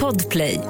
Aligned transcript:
Podplay. 0.00 0.60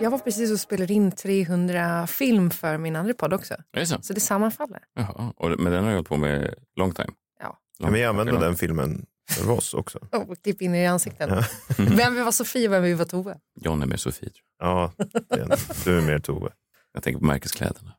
Jag 0.00 0.10
var 0.10 0.18
precis 0.18 0.50
och 0.52 0.60
spelade 0.60 0.92
in 0.94 1.12
300 1.12 2.06
film 2.06 2.50
för 2.50 2.78
min 2.78 2.96
andra 2.96 3.14
podd 3.14 3.32
också. 3.32 3.54
Är 3.54 3.80
det 3.80 3.86
så? 3.86 4.02
Så 4.02 4.12
det 4.12 4.20
sammanfaller. 4.20 4.80
Jaha. 4.94 5.32
Och, 5.36 5.50
men 5.60 5.72
den 5.72 5.84
har 5.84 5.90
jag 5.90 5.96
hållit 5.96 6.08
på 6.08 6.16
med 6.16 6.54
long 6.76 6.92
time. 6.94 7.08
Ja. 7.40 7.58
Kan 7.80 7.92
vi 7.92 8.04
använda 8.04 8.32
Long- 8.32 8.40
den 8.42 8.56
filmen 8.56 9.06
för 9.30 9.50
oss 9.50 9.74
också? 9.74 9.98
Och 10.12 10.42
klipp 10.42 10.62
in 10.62 10.74
i 10.74 10.86
ansiktet. 10.86 11.30
Vem 11.78 12.14
vi 12.14 12.20
var 12.22 12.32
Sofie 12.32 12.68
och 12.68 12.72
vem 12.74 12.82
vi 12.82 12.94
var 12.94 13.04
Tove. 13.04 13.38
John 13.60 13.82
är 13.82 13.86
med 13.86 14.00
Sofie. 14.00 14.30
tror 14.30 14.44
jag. 14.58 14.68
Ja, 14.68 15.56
du 15.84 15.98
är 15.98 16.02
mer 16.02 16.18
Tove. 16.18 16.50
Jag 16.92 17.02
tänker 17.02 17.18
på 17.20 17.26
märkeskläderna. 17.26 17.92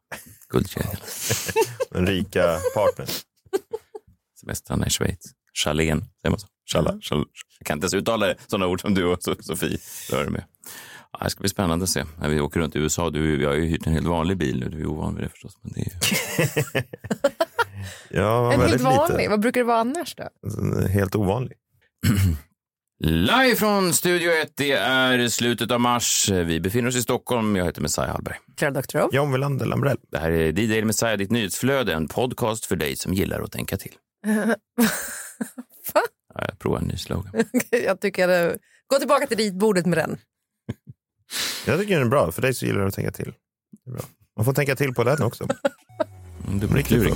Guldkedjan. 0.49 0.95
Den 1.91 2.07
rika 2.07 2.59
partnern. 2.75 3.07
Semestrarna 4.39 4.87
i 4.87 4.89
Schweiz. 4.89 5.17
Chalén, 5.63 5.99
säger 6.21 6.29
man 6.29 6.39
så? 6.39 6.47
Chala, 6.73 6.97
chal, 7.01 7.25
jag 7.59 7.65
kan 7.67 7.77
inte 7.77 7.85
ens 7.85 7.93
uttala 7.93 8.33
sådana 8.47 8.67
ord 8.67 8.81
som 8.81 8.93
du 8.93 9.05
och 9.05 9.19
So- 9.19 9.41
Sofie 9.41 9.77
rör 10.11 10.29
med. 10.29 10.43
Ja, 11.11 11.19
det 11.23 11.29
ska 11.29 11.39
bli 11.39 11.49
spännande 11.49 11.83
att 11.83 11.89
se 11.89 12.03
när 12.19 12.29
vi 12.29 12.39
åker 12.39 12.59
runt 12.59 12.75
i 12.75 12.79
USA. 12.79 13.09
Du, 13.09 13.41
jag 13.41 13.49
har 13.49 13.55
ju 13.55 13.65
hyrt 13.65 13.87
en 13.87 13.93
helt 13.93 14.07
vanlig 14.07 14.37
bil 14.37 14.59
nu. 14.59 14.69
Du 14.69 14.81
är 14.81 14.85
ovan 14.85 15.15
vid 15.15 15.23
det 15.23 15.29
förstås. 15.29 15.57
Men 15.61 15.71
det 15.73 15.79
är 15.79 15.85
ju... 15.85 16.83
Ja, 18.09 18.53
En 18.53 18.61
helt 18.61 18.81
vanlig. 18.81 19.17
lite. 19.17 19.29
Vad 19.29 19.39
brukar 19.39 19.61
det 19.61 19.65
vara 19.67 19.79
annars 19.79 20.15
då? 20.15 20.29
Helt 20.87 21.15
ovanlig. 21.15 21.53
Live 23.03 23.55
från 23.55 23.93
Studio 23.93 24.31
1. 24.31 24.51
Det 24.55 24.71
är 24.71 25.27
slutet 25.27 25.71
av 25.71 25.79
mars. 25.81 26.29
Vi 26.29 26.59
befinner 26.59 26.87
oss 26.89 26.95
i 26.95 27.01
Stockholm. 27.01 27.55
Jag 27.55 27.65
heter 27.65 27.81
Messiah 27.81 28.07
Hallberg. 28.11 28.35
Clara 28.57 28.71
Doctorow. 28.71 29.09
John 29.13 29.31
Wilander 29.31 29.65
Lambrell. 29.65 29.97
Det 30.11 30.17
här 30.17 30.31
är 30.31 30.51
D-Daily 30.51 30.85
Messiah, 30.85 31.17
ditt 31.17 31.31
nyhetsflöde. 31.31 31.93
En 31.93 32.07
podcast 32.07 32.65
för 32.65 32.75
dig 32.75 32.95
som 32.95 33.13
gillar 33.13 33.41
att 33.41 33.51
tänka 33.51 33.77
till. 33.77 33.93
Va? 35.93 36.01
Ja, 36.37 36.43
jag 36.49 36.59
provar 36.59 36.79
en 36.79 36.87
ny 36.87 36.97
slogan. 36.97 37.33
Jag 37.71 37.99
tycker 38.01 38.29
att 38.29 38.57
gå 38.87 38.99
tillbaka 38.99 39.27
till 39.27 39.37
ritbordet 39.37 39.85
med 39.85 39.97
den. 39.97 40.17
Jag 41.65 41.79
tycker 41.79 41.93
den 41.97 42.05
är 42.07 42.09
bra. 42.09 42.31
För 42.31 42.41
dig 42.41 42.53
så 42.53 42.65
gillar 42.65 42.81
du 42.81 42.87
att 42.87 42.93
tänka 42.93 43.11
till. 43.11 43.33
Det 43.85 43.91
är 43.91 43.93
bra. 43.93 44.03
Man 44.35 44.45
får 44.45 44.53
tänka 44.53 44.75
till 44.75 44.93
på 44.93 45.03
den 45.03 45.21
också. 45.23 45.43
Mm, 45.43 45.53
Riktigt 46.59 46.61
Dubbelkluring. 46.69 47.15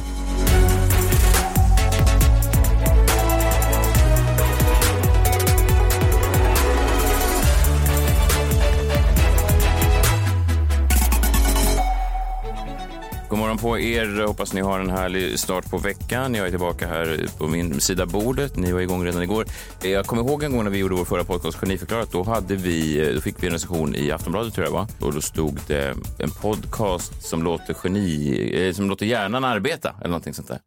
Morgon 13.51 13.57
på 13.71 13.79
er. 13.79 14.25
Hoppas 14.27 14.53
ni 14.53 14.61
har 14.61 14.79
en 14.79 14.89
härlig 14.89 15.39
start 15.39 15.69
på 15.69 15.77
veckan. 15.77 16.35
Jag 16.35 16.45
är 16.45 16.49
tillbaka 16.49 16.87
här 16.87 17.27
på 17.37 17.47
min 17.47 17.79
sida 17.81 18.05
bordet. 18.05 18.55
Ni 18.57 18.71
var 18.71 18.79
igång 18.79 19.05
redan 19.05 19.23
igår. 19.23 19.45
Jag 19.83 20.05
kommer 20.05 20.23
ihåg 20.23 20.43
en 20.43 20.51
gång 20.51 20.63
när 20.63 20.71
vi 20.71 20.77
gjorde 20.77 20.95
vår 20.95 21.05
förra 21.05 21.23
podcast 21.23 21.57
Geniförklarat. 21.57 22.11
Då, 22.11 22.23
hade 22.23 22.55
vi, 22.55 23.11
då 23.15 23.21
fick 23.21 23.43
vi 23.43 23.47
en 23.47 23.53
recension 23.53 23.95
i 23.95 24.11
Aftonbladet 24.11 24.53
tror 24.53 24.65
jag 24.65 24.73
va? 24.73 24.87
Och 24.99 25.13
då 25.13 25.21
stod 25.21 25.59
det 25.67 25.95
en 26.19 26.31
podcast 26.31 27.23
som 27.23 27.43
låter 27.43 27.75
geni, 27.83 28.67
eh, 28.67 28.73
som 28.73 28.89
låter 28.89 29.05
hjärnan 29.05 29.43
arbeta 29.45 29.95
eller 29.99 30.09
någonting 30.09 30.33
sånt 30.33 30.47
där. 30.47 30.59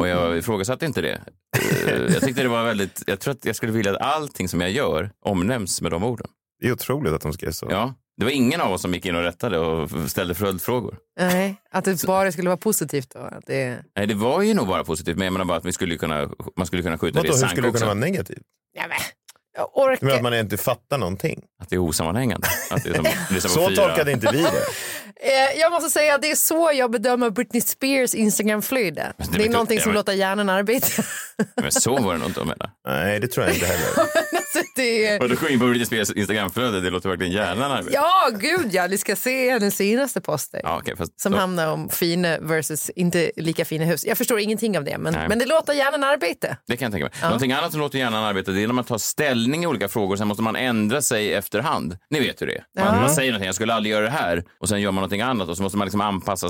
Och 0.00 0.08
jag 0.08 0.38
ifrågasatte 0.38 0.86
inte 0.86 1.00
det. 1.00 1.20
Eh, 1.86 2.12
Jag 2.12 2.20
tyckte 2.22 2.42
det 2.42 2.48
var 2.48 2.64
väldigt, 2.64 3.02
jag 3.06 3.20
tror 3.20 3.32
att 3.32 3.44
jag 3.44 3.56
skulle 3.56 3.72
vilja 3.72 3.92
att 3.92 4.00
allting 4.00 4.48
som 4.48 4.60
jag 4.60 4.70
gör 4.70 5.10
omnämns 5.26 5.82
med 5.82 5.90
de 5.92 6.04
orden. 6.04 6.26
Det 6.60 6.68
är 6.68 6.72
otroligt 6.72 7.12
att 7.12 7.22
de 7.22 7.32
skrev 7.32 7.50
så. 7.52 7.66
Ja, 7.70 7.94
det 8.20 8.24
var 8.24 8.32
ingen 8.32 8.60
av 8.60 8.72
oss 8.72 8.82
som 8.82 8.94
gick 8.94 9.06
in 9.06 9.16
och 9.16 9.22
rättade 9.22 9.58
och 9.58 9.90
ställde 10.10 10.34
följdfrågor. 10.34 10.96
Nej, 11.20 11.56
att 11.70 11.84
det 11.84 12.02
bara 12.06 12.32
skulle 12.32 12.48
vara 12.48 12.56
positivt 12.56 13.10
då. 13.14 13.18
Att 13.20 13.46
det... 13.46 13.76
Nej, 13.96 14.06
det 14.06 14.14
var 14.14 14.42
ju 14.42 14.54
nog 14.54 14.66
bara 14.68 14.84
positivt, 14.84 15.16
men 15.16 15.24
jag 15.24 15.32
menar 15.32 15.44
bara 15.44 15.58
att 15.58 15.64
vi 15.64 15.72
skulle 15.72 15.96
kunna, 15.96 16.30
man 16.56 16.66
skulle 16.66 16.82
kunna 16.82 16.98
skjuta 16.98 17.18
Vadå, 17.18 17.22
det 17.22 17.28
i 17.28 17.32
hur 17.32 17.38
sank 17.38 17.50
skulle 17.52 17.66
det 17.66 17.70
också. 17.70 17.78
kunna 17.84 17.94
vara 17.94 18.00
negativt? 18.06 18.42
Ja, 18.76 18.82
men, 18.88 18.96
jag 19.56 19.70
orkar. 19.78 20.06
Menar 20.06 20.16
att 20.16 20.22
man 20.22 20.34
inte 20.34 20.56
fattar 20.56 20.98
någonting? 20.98 21.42
Att 21.62 21.68
det 21.70 21.76
är 21.76 21.80
osammanhängande. 21.80 22.48
Att 22.70 22.84
det 22.84 22.90
är 22.90 22.94
som, 22.94 23.04
det 23.30 23.36
är 23.36 23.40
som 23.40 23.50
Så 23.50 23.68
fira. 23.68 23.86
tolkade 23.86 24.12
inte 24.12 24.28
vi 24.32 24.42
det. 24.42 24.48
Eh, 25.22 25.60
Jag 25.60 25.72
måste 25.72 25.90
säga 25.90 26.14
att 26.14 26.22
det 26.22 26.30
är 26.30 26.34
så 26.36 26.70
jag 26.74 26.90
bedömer 26.90 27.30
Britney 27.30 27.60
Spears 27.60 28.14
Instagramflöde. 28.14 29.12
det 29.18 29.38
Det, 29.38 29.44
är 29.44 29.48
någonting 29.50 29.80
som 29.80 29.88
men- 29.88 29.94
låter 29.96 30.12
hjärnan 30.12 30.48
arbeta. 30.48 31.02
Men 31.56 31.72
så 31.72 31.96
var 31.98 32.12
det 32.12 32.18
nog 32.18 32.28
inte 32.28 32.40
att 32.40 32.46
mena. 32.46 32.70
Nej, 32.88 33.20
det 33.20 33.28
tror 33.28 33.46
jag 33.46 33.54
inte 33.54 33.66
heller. 33.66 33.88
alltså, 34.58 34.72
det. 34.76 35.18
Och 35.20 35.28
du 35.28 35.36
går 35.36 35.50
in 35.50 35.58
på 35.58 35.66
Britney 35.66 35.86
Spears 35.86 36.10
Instagramflöde, 36.10 36.80
det 36.80 36.90
låter 36.90 37.08
verkligen 37.08 37.32
hjärnan 37.32 37.70
arbeta. 37.72 37.90
Ja, 37.94 38.28
gud 38.40 38.68
ja. 38.74 38.86
Ni 38.86 38.98
ska 38.98 39.16
se 39.16 39.50
hennes 39.50 39.76
senaste 39.76 40.20
poster. 40.20 40.60
Ja, 40.64 40.78
okej, 40.82 40.96
fast 40.96 41.20
Som 41.20 41.32
då- 41.32 41.38
handlar 41.38 41.72
om 41.72 41.88
fina 41.88 42.38
versus 42.40 42.90
inte 42.90 43.30
lika 43.36 43.64
fina 43.64 43.84
hus. 43.84 44.04
Jag 44.06 44.18
förstår 44.18 44.38
ingenting 44.40 44.78
av 44.78 44.84
det, 44.84 44.98
men, 44.98 45.12
Nej. 45.12 45.28
men 45.28 45.38
det 45.38 45.46
låter 45.46 45.72
hjärnan 45.72 46.04
arbeta. 46.04 46.56
Det 46.66 46.76
kan 46.76 46.86
jag 46.86 46.92
tänka 46.92 47.04
mig. 47.04 47.12
Någonting 47.30 47.52
annat 47.52 47.70
som 47.70 47.80
låter 47.80 47.98
hjärnan 47.98 48.24
arbeta 48.24 48.50
det 48.52 48.62
är 48.62 48.66
när 48.66 48.74
man 48.74 48.84
tar 48.84 48.98
ställning 48.98 49.64
i 49.64 49.66
olika 49.66 49.88
frågor 49.88 50.16
sen 50.16 50.28
måste 50.28 50.42
man 50.42 50.56
ändra 50.56 51.02
sig 51.02 51.34
efterhand. 51.34 51.96
Ni 52.10 52.20
vet 52.20 52.42
hur 52.42 52.46
det 52.46 52.52
är. 52.54 52.64
Man, 52.84 52.94
Ja. 52.94 53.00
man 53.00 53.10
säger 53.10 53.30
någonting, 53.32 53.46
jag 53.46 53.54
skulle 53.54 53.74
aldrig 53.74 53.92
göra 53.92 54.04
det 54.04 54.10
här 54.10 54.44
och 54.60 54.68
sen 54.68 54.80
gör 54.80 54.90
man 54.90 54.94
någonting 55.02 55.20
annat 55.20 55.48
och 55.48 55.56
så 55.56 55.62
måste 55.62 55.78
man 55.78 55.84
liksom 55.86 56.00
anpassa 56.00 56.48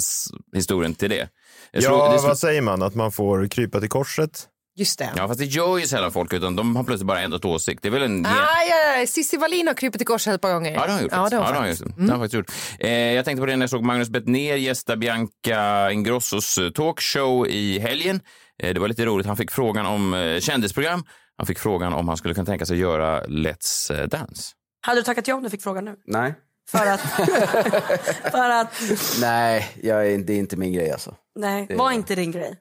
historien 0.56 0.94
till 0.94 1.11
det. 1.11 1.28
Jag 1.72 1.82
tror- 1.82 1.99
Ja, 1.99 2.09
det 2.12 2.19
är 2.19 2.22
vad 2.22 2.38
säger 2.38 2.62
man? 2.62 2.82
Att 2.82 2.94
man 2.94 3.12
får 3.12 3.47
krypa 3.49 3.81
till 3.81 3.88
korset? 3.88 4.31
Just 4.80 4.98
det. 4.98 5.12
Ja, 5.16 5.28
fast 5.28 5.41
det 5.41 5.44
gör 5.44 5.78
ju 5.78 5.86
sällan 5.86 6.12
folk, 6.12 6.32
utan 6.32 6.56
de 6.56 6.76
har 6.76 6.84
plötsligt 6.84 7.06
bara 7.06 7.20
ändrat 7.20 7.44
åsikt. 7.44 7.82
Det 7.82 7.88
är 7.88 7.92
väl 7.92 8.02
en... 8.02 8.26
Ah, 8.26 8.30
ja, 8.68 8.98
ja. 8.98 9.06
Cissi 9.06 9.36
Wallin 9.36 9.66
har 9.66 9.74
krupit 9.74 10.02
i 10.02 10.04
korset 10.04 10.34
ett 10.34 10.41
par 10.41 10.52
gånger. 10.52 10.72
Ja, 10.72 10.86
det 10.86 10.86
har 10.86 10.88
han 10.88 11.02
gjort. 11.02 11.12
Ja, 11.12 11.28
det 11.28 11.36
har 11.36 11.44
ja, 11.44 11.50
det 11.50 11.56
har 11.56 11.62
han 11.62 11.64
faktiskt. 11.64 11.82
gjort. 11.82 11.96
Det 11.96 12.02
har 12.02 12.10
han 12.10 12.20
faktiskt 12.20 12.34
gjort. 12.34 12.50
Eh, 12.80 12.90
jag 12.90 13.24
tänkte 13.24 13.40
på 13.40 13.46
det 13.46 13.56
när 13.56 13.62
jag 13.62 13.70
såg 13.70 13.84
Magnus 13.84 14.08
Bettner 14.08 14.56
gästa 14.56 14.96
Bianca 14.96 15.90
Ingrossos 15.92 16.58
eh, 16.58 16.70
talkshow 16.70 17.48
i 17.48 17.78
helgen. 17.78 18.20
Eh, 18.62 18.74
det 18.74 18.80
var 18.80 18.88
lite 18.88 19.04
roligt. 19.04 19.26
Han 19.26 19.36
fick 19.36 19.50
frågan 19.50 19.86
om 19.86 20.14
eh, 20.14 20.40
kändisprogram. 20.40 21.04
Han 21.36 21.46
fick 21.46 21.58
frågan 21.58 21.92
om 21.92 22.08
han 22.08 22.16
skulle 22.16 22.34
kunna 22.34 22.46
tänka 22.46 22.66
sig 22.66 22.78
göra 22.78 23.24
Let's 23.24 24.00
eh, 24.00 24.06
Dance. 24.08 24.52
Hade 24.80 25.00
du 25.00 25.04
tackat 25.04 25.28
ja 25.28 25.34
om 25.34 25.42
du 25.42 25.50
fick 25.50 25.62
frågan 25.62 25.84
nu? 25.84 25.96
Nej. 26.06 26.34
För 26.70 26.86
att... 26.86 27.00
för 28.32 28.50
att... 28.50 28.82
Nej, 29.20 29.70
jag 29.82 30.06
är, 30.12 30.19
det 30.19 30.32
är 30.32 30.38
inte 30.38 30.56
min 30.56 30.72
grej 30.72 30.90
alltså. 30.92 31.14
Nej, 31.34 31.66
var 31.70 31.90
inte 31.90 32.14
din 32.14 32.32
grej. 32.32 32.56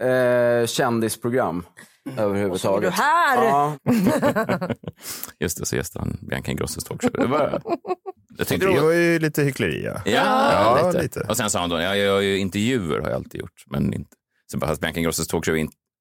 Eh, 0.00 0.66
kändisprogram 0.66 1.66
överhuvudtaget. 2.16 2.86
är 2.86 2.90
du 2.90 2.96
här? 3.02 3.44
Ja, 3.44 3.78
Just 5.40 5.58
det, 5.58 5.66
så 5.66 5.76
gästade 5.76 6.04
han 6.04 6.18
Bianca 6.28 6.50
Ingrossos 6.50 6.84
talkshow. 6.84 7.12
Det 7.12 7.26
var... 7.26 7.60
Jag 8.38 8.46
tyckte 8.46 8.66
Det 8.66 8.72
det 8.74 8.80
var 8.80 8.92
ju 8.92 9.18
lite 9.18 9.42
hyckleri. 9.42 9.84
Ja. 9.84 10.00
Ja, 10.04 10.52
Ja, 10.52 10.86
lite. 10.86 11.02
lite. 11.02 11.20
Och 11.20 11.36
sen 11.36 11.50
sa 11.50 11.60
han 11.60 11.70
då, 11.70 11.76
ja, 11.76 11.82
jag 11.82 11.98
gör 11.98 12.20
ju 12.20 12.38
intervjuer 12.38 13.00
har 13.00 13.08
jag 13.08 13.16
alltid 13.16 13.40
gjort, 13.40 13.64
men 13.66 13.92
inte... 13.94 14.10
Så 14.52 14.58
bara, 14.58 14.74
Bianca 14.74 14.98
Ingrossos 15.00 15.28
talkshow. 15.28 15.56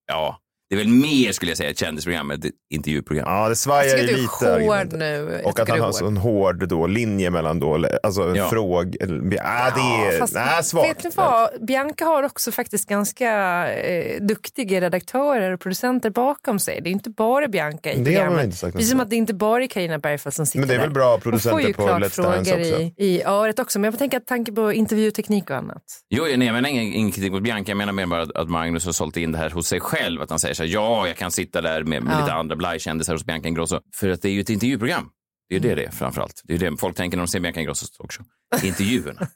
Ja, 0.08 0.40
det 0.70 0.76
är 0.76 0.78
väl 0.80 0.88
mer 0.88 1.32
skulle 1.32 1.52
jag 1.52 1.58
säga 1.58 1.70
ett 1.70 1.80
kändisprogram 1.80 2.32
än 2.32 2.40
ett 2.40 2.46
intervjuprogram. 2.74 3.26
Ja, 3.28 3.50
det 3.50 3.56
svajar 3.56 3.98
ju 3.98 4.06
du 4.08 4.14
lite. 4.16 4.48
är 4.48 4.60
hård 4.84 4.94
nu. 4.94 5.42
Och 5.44 5.60
att 5.60 5.68
han 5.70 5.78
du 5.78 5.84
är 5.84 5.86
har 5.86 5.92
så 5.92 6.04
hård. 6.06 6.12
en 6.12 6.18
hård 6.18 6.68
då, 6.70 6.88
linje 6.88 7.30
mellan 7.30 7.60
då, 7.60 7.88
alltså 8.04 8.22
en 8.30 8.36
Ja. 8.36 8.50
fråga. 8.50 8.92
eller- 9.02 9.16
Ah, 9.44 9.72
det 9.76 10.16
är 10.16 10.20
Fast 10.20 10.34
nej, 10.34 10.64
svagt. 10.64 10.90
Vet 10.90 11.04
ni 11.04 11.10
vad? 11.16 11.50
Bianca 11.68 12.06
har 12.06 12.24
också 12.24 12.52
faktiskt 12.52 12.90
ganska 12.90 13.30
eh, 13.74 14.22
duktiga 14.22 14.82
redaktörer 14.82 15.52
och 15.52 15.60
producenter 15.60 16.10
bakom 16.10 16.60
sig. 16.60 16.82
Det 16.82 16.90
är 16.90 16.92
inte 16.92 17.10
bara 17.10 17.48
Bianca 17.48 17.92
i 17.92 18.00
Det 18.00 18.14
har 18.16 18.22
programmet. 18.22 18.46
inte 18.46 18.58
sagt 18.58 18.74
Precis 18.76 18.90
som 18.90 19.00
om. 19.00 19.04
att 19.04 19.10
det 19.10 19.16
inte 19.16 19.34
bara 19.34 19.64
är 19.64 19.68
Carina 19.68 20.00
Bergfeldt 20.00 20.36
som 20.36 20.46
sitter 20.46 20.60
Men 20.60 20.68
det 20.68 20.74
är 20.76 20.80
väl 20.80 20.90
där. 20.90 20.94
bra 20.94 21.18
producenter 21.20 21.74
på 21.74 21.84
Let's 21.84 22.00
Dance 22.00 22.10
frågor 22.10 22.40
också. 22.40 22.54
i, 22.60 22.94
i 22.98 23.24
öret 23.24 23.60
också. 23.60 23.80
Men 23.80 23.92
jag 23.92 24.00
tänker 24.00 24.18
att 24.18 24.28
tanke 24.28 24.52
på 24.52 24.74
intervjuteknik 24.74 25.50
och 25.50 25.56
annat. 25.56 25.84
Jo, 26.10 26.24
nej, 26.24 26.48
jag 26.48 26.54
menar 26.54 26.70
ingen, 26.70 26.84
ingen 26.84 27.12
kritik 27.12 27.32
mot 27.32 27.44
Bianca. 27.44 27.72
Jag 27.72 27.78
menar 27.78 27.94
mer 27.94 28.06
bara 28.06 28.22
att, 28.22 28.36
att 28.36 28.50
Magnus 28.50 28.86
har 28.86 28.92
sålt 28.94 29.18
in 29.18 29.32
det 29.32 29.38
här 29.38 29.50
hos 29.50 29.68
sig 29.68 29.80
själv. 29.80 30.22
Att 30.22 30.30
han 30.30 30.40
säger 30.40 30.55
så 30.56 30.64
här, 30.64 30.70
ja, 30.70 31.08
jag 31.08 31.18
kan 31.18 31.32
sitta 31.32 31.62
där 31.62 31.84
med, 31.84 32.04
med 32.04 32.14
Ja. 32.14 32.20
lite 32.22 32.34
andra 32.34 32.56
blajkändisar 32.56 33.14
hos 33.14 33.26
Bianca 33.26 33.48
Ingrosso. 33.48 33.80
För 33.96 34.10
att 34.10 34.22
det 34.22 34.30
är 34.30 34.34
ju 34.34 34.42
ett 34.42 34.50
intervjuprogram. 34.50 35.10
Det 35.50 35.56
är 35.56 35.60
det 35.60 35.76
det 35.76 35.84
är 35.86 35.92
framför 35.92 36.22
allt. 36.22 36.42
Det 36.44 36.54
är 36.54 36.58
det 36.58 36.78
folk 36.78 36.96
tänker 36.98 37.18
när 37.18 37.24
de 37.24 37.28
ser 37.28 37.40
Bianca 37.40 37.60
Ingrossos 37.60 37.92
talkshow. 37.98 38.26
Intervjuerna. 38.64 39.28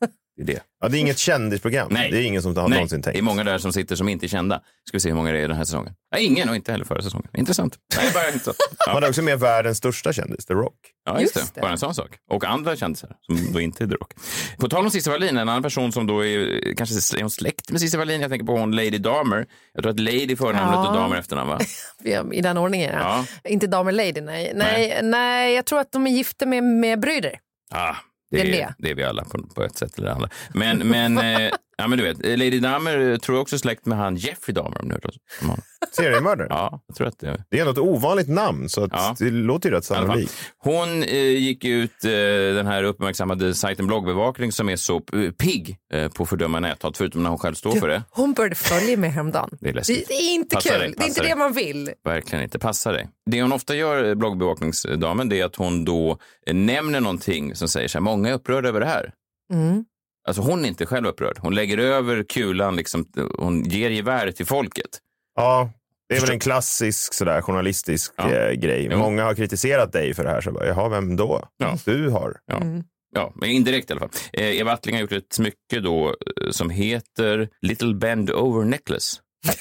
Det. 0.46 0.60
Ja, 0.82 0.88
det 0.88 0.98
är 0.98 1.00
inget 1.00 1.18
kändisprogram. 1.18 1.88
Nej. 1.92 2.12
Det 2.12 2.18
är 2.18 2.22
ingen 2.22 2.42
som 2.42 2.56
har 2.58 2.68
Nej, 2.68 2.78
någonsin 2.78 3.02
det 3.02 3.10
är 3.10 3.14
tänkt. 3.14 3.24
många 3.26 3.44
där 3.44 3.58
som 3.58 3.74
sitter 3.74 3.96
som 3.96 4.10
inte 4.10 4.26
är 4.26 4.28
kända. 4.28 4.56
Ska 4.88 4.96
vi 4.96 5.00
se 5.00 5.10
hur 5.10 5.16
många 5.16 5.32
det 5.32 5.40
är 5.40 5.48
den 5.48 5.58
här 5.58 5.64
säsongen. 5.64 5.94
Nej, 6.16 6.26
ingen 6.26 6.50
och 6.50 6.56
inte 6.56 6.72
heller 6.72 6.86
förra 6.86 7.02
säsongen. 7.02 7.28
Intressant. 7.38 7.76
Nej, 7.98 8.12
bara 8.14 8.28
intressant. 8.28 8.58
Man 8.88 8.96
Ja, 9.02 9.06
är 9.06 9.10
också 9.10 9.22
med 9.22 9.40
världens 9.40 9.78
största 9.78 10.14
kändis, 10.14 10.46
The 10.46 10.54
Rock. 10.54 10.74
ja 11.06 11.22
just, 11.22 11.36
Just 11.36 11.54
det. 11.56 11.60
det. 11.60 11.62
Bara 11.62 11.72
en 11.72 11.78
sån 11.78 11.96
sak. 11.96 12.10
Och 12.32 12.46
andra 12.46 12.76
kändisar 12.76 13.16
som 13.22 13.54
då 13.54 13.60
inte 13.62 13.84
är 13.84 13.88
The 13.88 13.96
Rock. 13.96 14.14
På 14.58 14.70
tal 14.70 14.86
om 14.86 14.92
Cissi 14.92 15.10
Wallin, 15.10 15.30
en 15.30 15.50
annan 15.50 15.64
person 15.64 15.92
som 15.92 16.08
då 16.08 16.26
är 16.26 16.76
kanske 16.76 17.18
är 17.18 17.22
hon 17.22 17.30
släkt 17.30 17.72
med 17.72 17.82
Cissi 17.82 17.98
Wallin. 17.98 18.22
Jag 18.22 18.30
tänker 18.30 18.46
på 18.46 18.58
hon 18.58 18.72
Lady 18.76 18.98
Damer. 18.98 19.46
Jag 19.74 19.84
tror 19.84 19.92
att 19.94 20.00
Lady 20.00 20.36
förnamnet 20.36 20.74
Ja. 20.74 20.88
och 20.90 20.94
Damer 20.96 21.16
efternamn, 21.16 21.50
va? 21.50 21.60
I 22.34 22.42
den 22.42 22.58
ordningen, 22.58 22.94
ja. 23.00 23.26
Inte 23.44 23.68
damer 23.68 23.92
lady, 23.92 24.22
nej. 24.22 24.52
nej. 24.56 25.00
Nej, 25.04 25.56
jag 25.56 25.66
tror 25.66 25.80
att 25.80 25.92
de 25.92 26.08
är 26.08 26.12
gifta 26.12 26.46
med, 26.46 26.64
med 26.64 27.00
bröder. 27.00 27.40
Ah, 27.72 27.96
Det 28.32 28.38
det, 28.38 28.48
är 28.48 28.52
det. 28.52 28.74
det 28.78 28.92
är 28.92 28.96
vi 28.96 29.04
alla 29.04 29.24
på, 29.24 29.44
på 29.56 29.64
ett 29.64 29.78
sätt 29.78 29.98
eller 29.98 30.12
andra. 30.12 30.30
Men, 30.54 30.78
men, 30.78 31.18
eh, 31.42 31.52
Ja, 31.80 31.88
men 31.88 31.98
du 31.98 32.04
vet, 32.04 32.18
Lady 32.40 32.60
Dahmer 32.60 33.12
eh, 33.12 33.18
tror 33.18 33.36
jag 33.38 33.42
också 33.42 33.56
är 33.56 33.58
släkt 33.58 33.86
med 33.86 33.98
han 33.98 34.16
Jeffrey 34.16 34.54
Dahmer. 34.54 34.82
Om 34.82 34.88
du 34.90 34.94
har 34.94 34.96
hört 34.96 35.02
talas 35.02 35.18
om 35.42 35.48
honom. 35.50 35.64
Seriemördare. 35.92 36.48
Ja, 36.50 36.82
jag 36.88 36.96
tror 36.96 37.08
att 37.08 37.20
det 37.20 37.44
Det 37.50 37.60
är 37.60 37.66
något 37.66 37.78
ovanligt 37.78 38.28
namn, 38.30 38.70
så 38.70 38.84
att 38.84 38.92
Ja. 38.94 39.16
det 39.20 39.30
låter 39.32 39.70
ju 39.70 39.76
rätt 39.76 39.86
sannolikt. 39.86 40.34
Hon 40.58 41.04
eh, 41.04 41.18
gick 41.18 41.66
ut 41.66 42.04
eh, 42.06 42.12
den 42.56 42.68
här 42.68 42.84
uppmärksammade 42.84 43.54
sajten 43.54 43.88
Bloggbevakning 43.88 44.52
som 44.52 44.70
är 44.70 44.76
så 44.76 44.96
eh, 44.96 45.32
pigg 45.32 45.78
eh, 45.94 46.08
på 46.12 46.24
att 46.24 46.30
fördöma 46.30 46.60
näthat, 46.60 46.98
förutom 46.98 47.24
när 47.24 47.30
hon 47.30 47.40
själv 47.40 47.56
står 47.56 47.72
för 47.72 47.88
det. 47.88 48.04
Hon 48.10 48.34
började 48.34 48.56
följa 48.56 48.98
mig 48.98 49.10
häromdagen. 49.10 49.50
Det 49.62 49.70
är 49.70 49.74
läskigt. 49.74 50.08
Det 50.08 50.14
är 50.14 50.34
inte 50.34 50.56
Passa 50.56 50.70
kul. 50.70 50.80
dig, 50.80 50.94
det 50.98 51.04
är 51.04 51.08
inte 51.08 51.22
dig. 51.22 51.30
det 51.30 51.36
man 51.36 51.54
vill. 51.54 51.90
Verkligen 52.06 52.44
inte. 52.44 52.60
Passa 52.60 52.92
dig. 52.92 53.10
Det 53.32 53.42
hon 53.42 53.52
ofta 53.54 53.76
gör, 53.76 54.10
eh, 54.10 54.16
bloggbevakningsdamen, 54.16 55.30
det 55.30 55.40
är 55.40 55.46
att 55.46 55.56
hon 55.56 55.86
då 55.86 56.18
eh, 56.48 56.56
nämner 56.56 57.00
någonting 57.02 57.56
som 57.56 57.68
säger 57.68 57.88
så 57.88 57.98
här, 57.98 58.04
många 58.04 58.30
är 58.30 58.34
upprörda 58.34 58.70
över 58.70 58.80
det 58.80 58.86
här. 58.86 59.12
Mm. 59.54 59.86
Alltså 60.30 60.42
hon 60.42 60.66
är 60.66 60.70
inte 60.70 60.86
själv 60.86 61.08
upprörd. 61.08 61.38
Hon 61.38 61.56
lägger 61.56 61.78
över 61.78 62.24
kulan, 62.24 62.76
liksom, 62.76 63.06
hon 63.38 63.64
ger 63.64 63.90
geväret 63.90 64.36
till 64.36 64.46
folket. 64.46 64.90
Ja, 65.36 65.72
det 66.10 66.16
är 66.16 66.22
väl 66.22 66.30
en 66.32 66.40
klassisk 66.40 67.14
sådär, 67.14 67.42
journalistisk 67.42 68.14
Ja. 68.18 68.32
eh, 68.32 68.52
grej. 68.52 68.88
Jo. 68.92 68.98
Många 68.98 69.24
har 69.24 69.34
kritiserat 69.36 69.92
dig 69.92 70.14
för 70.14 70.24
det 70.24 70.30
här. 70.30 70.42
Så 70.42 70.52
bara, 70.52 70.66
Jaha, 70.68 70.90
vem 70.90 71.16
då? 71.16 71.48
Ja. 71.58 71.78
Du 71.86 72.10
har. 72.10 72.38
Ja. 72.46 72.56
Mm. 72.58 72.84
Ja, 73.16 73.34
men 73.36 73.50
indirekt 73.50 73.90
i 73.90 73.94
alla 73.94 74.00
fall. 74.00 74.10
Eh, 74.34 74.60
Eva 74.60 74.72
Attling 74.72 74.96
har 74.96 75.02
gjort 75.02 75.12
ett 75.12 75.34
smycke 75.34 75.80
då 75.84 76.08
eh, 76.08 76.52
som 76.52 76.70
heter 76.70 77.50
Little 77.62 77.94
Bend 77.96 78.32
Over 78.32 78.66
Necklace. 78.66 79.18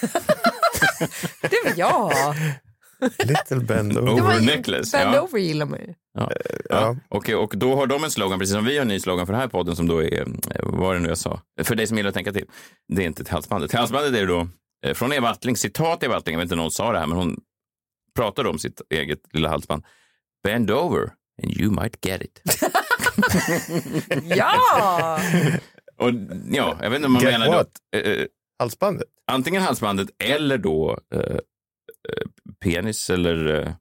Det 1.42 1.56
vill 1.64 1.78
jag. 1.78 2.12
Little 3.00 3.60
bend 3.60 3.98
over. 3.98 4.12
Over 4.12 4.40
necklace, 4.40 4.98
Bend 4.98 5.14
ja. 5.14 5.20
over 5.22 5.38
gillar 5.38 5.66
man 5.66 5.78
ju. 5.78 5.94
Ja. 6.18 6.32
Ja. 6.70 6.96
Och, 7.08 7.30
och 7.30 7.54
då 7.56 7.76
har 7.76 7.86
de 7.86 8.04
en 8.04 8.10
slogan, 8.10 8.38
precis 8.38 8.54
som 8.54 8.64
vi 8.64 8.76
har 8.76 8.82
en 8.82 8.88
ny 8.88 9.00
slogan 9.00 9.26
för 9.26 9.32
den 9.32 9.40
här 9.40 9.48
podden 9.48 9.76
som 9.76 9.88
då 9.88 10.02
är, 10.02 10.20
eh, 10.20 10.26
vad 10.62 10.80
var 10.80 10.94
det 10.94 11.00
nu 11.00 11.08
jag 11.08 11.18
sa? 11.18 11.40
För 11.62 11.74
dig 11.74 11.86
som 11.86 11.96
gillar 11.96 12.08
att 12.08 12.14
tänka 12.14 12.32
till. 12.32 12.44
Det 12.92 13.02
är 13.02 13.06
inte 13.06 13.24
till 13.24 13.32
halsbandet. 13.32 13.70
Till 13.70 13.78
halsbandet 13.78 14.14
är 14.14 14.20
det 14.20 14.26
då 14.26 14.48
eh, 14.86 14.94
från 14.94 15.12
Eva 15.12 15.28
Attling, 15.28 15.56
citat 15.56 16.02
Eva 16.02 16.16
Attling, 16.16 16.34
jag 16.34 16.38
vet 16.38 16.44
inte 16.46 16.54
om 16.54 16.58
någon 16.58 16.70
sa 16.70 16.92
det 16.92 16.98
här, 16.98 17.06
men 17.06 17.18
hon 17.18 17.40
pratade 18.16 18.48
om 18.48 18.58
sitt 18.58 18.80
eget 18.90 19.20
lilla 19.32 19.48
halsband. 19.48 19.84
Bend 20.44 20.70
over 20.70 21.10
and 21.42 21.56
you 21.60 21.70
might 21.70 22.06
get 22.06 22.22
it. 22.22 22.42
Ja! 24.36 25.20
Och 26.00 26.10
ja, 26.50 26.78
jag 26.82 26.90
vet 26.90 26.96
inte 26.96 27.06
om 27.06 27.12
man 27.12 27.22
Get 27.22 27.32
menar 27.32 27.46
då, 27.46 27.52
what? 27.52 27.70
eh, 27.96 28.12
eh, 28.12 28.26
Halsbandet? 28.58 29.08
antingen 29.26 29.62
halsbandet 29.62 30.08
eller 30.18 30.58
då 30.58 30.98
eh, 31.14 31.20
eh, 31.20 31.38
penis 32.64 33.10
eller 33.10 33.54
eh, 33.54 33.72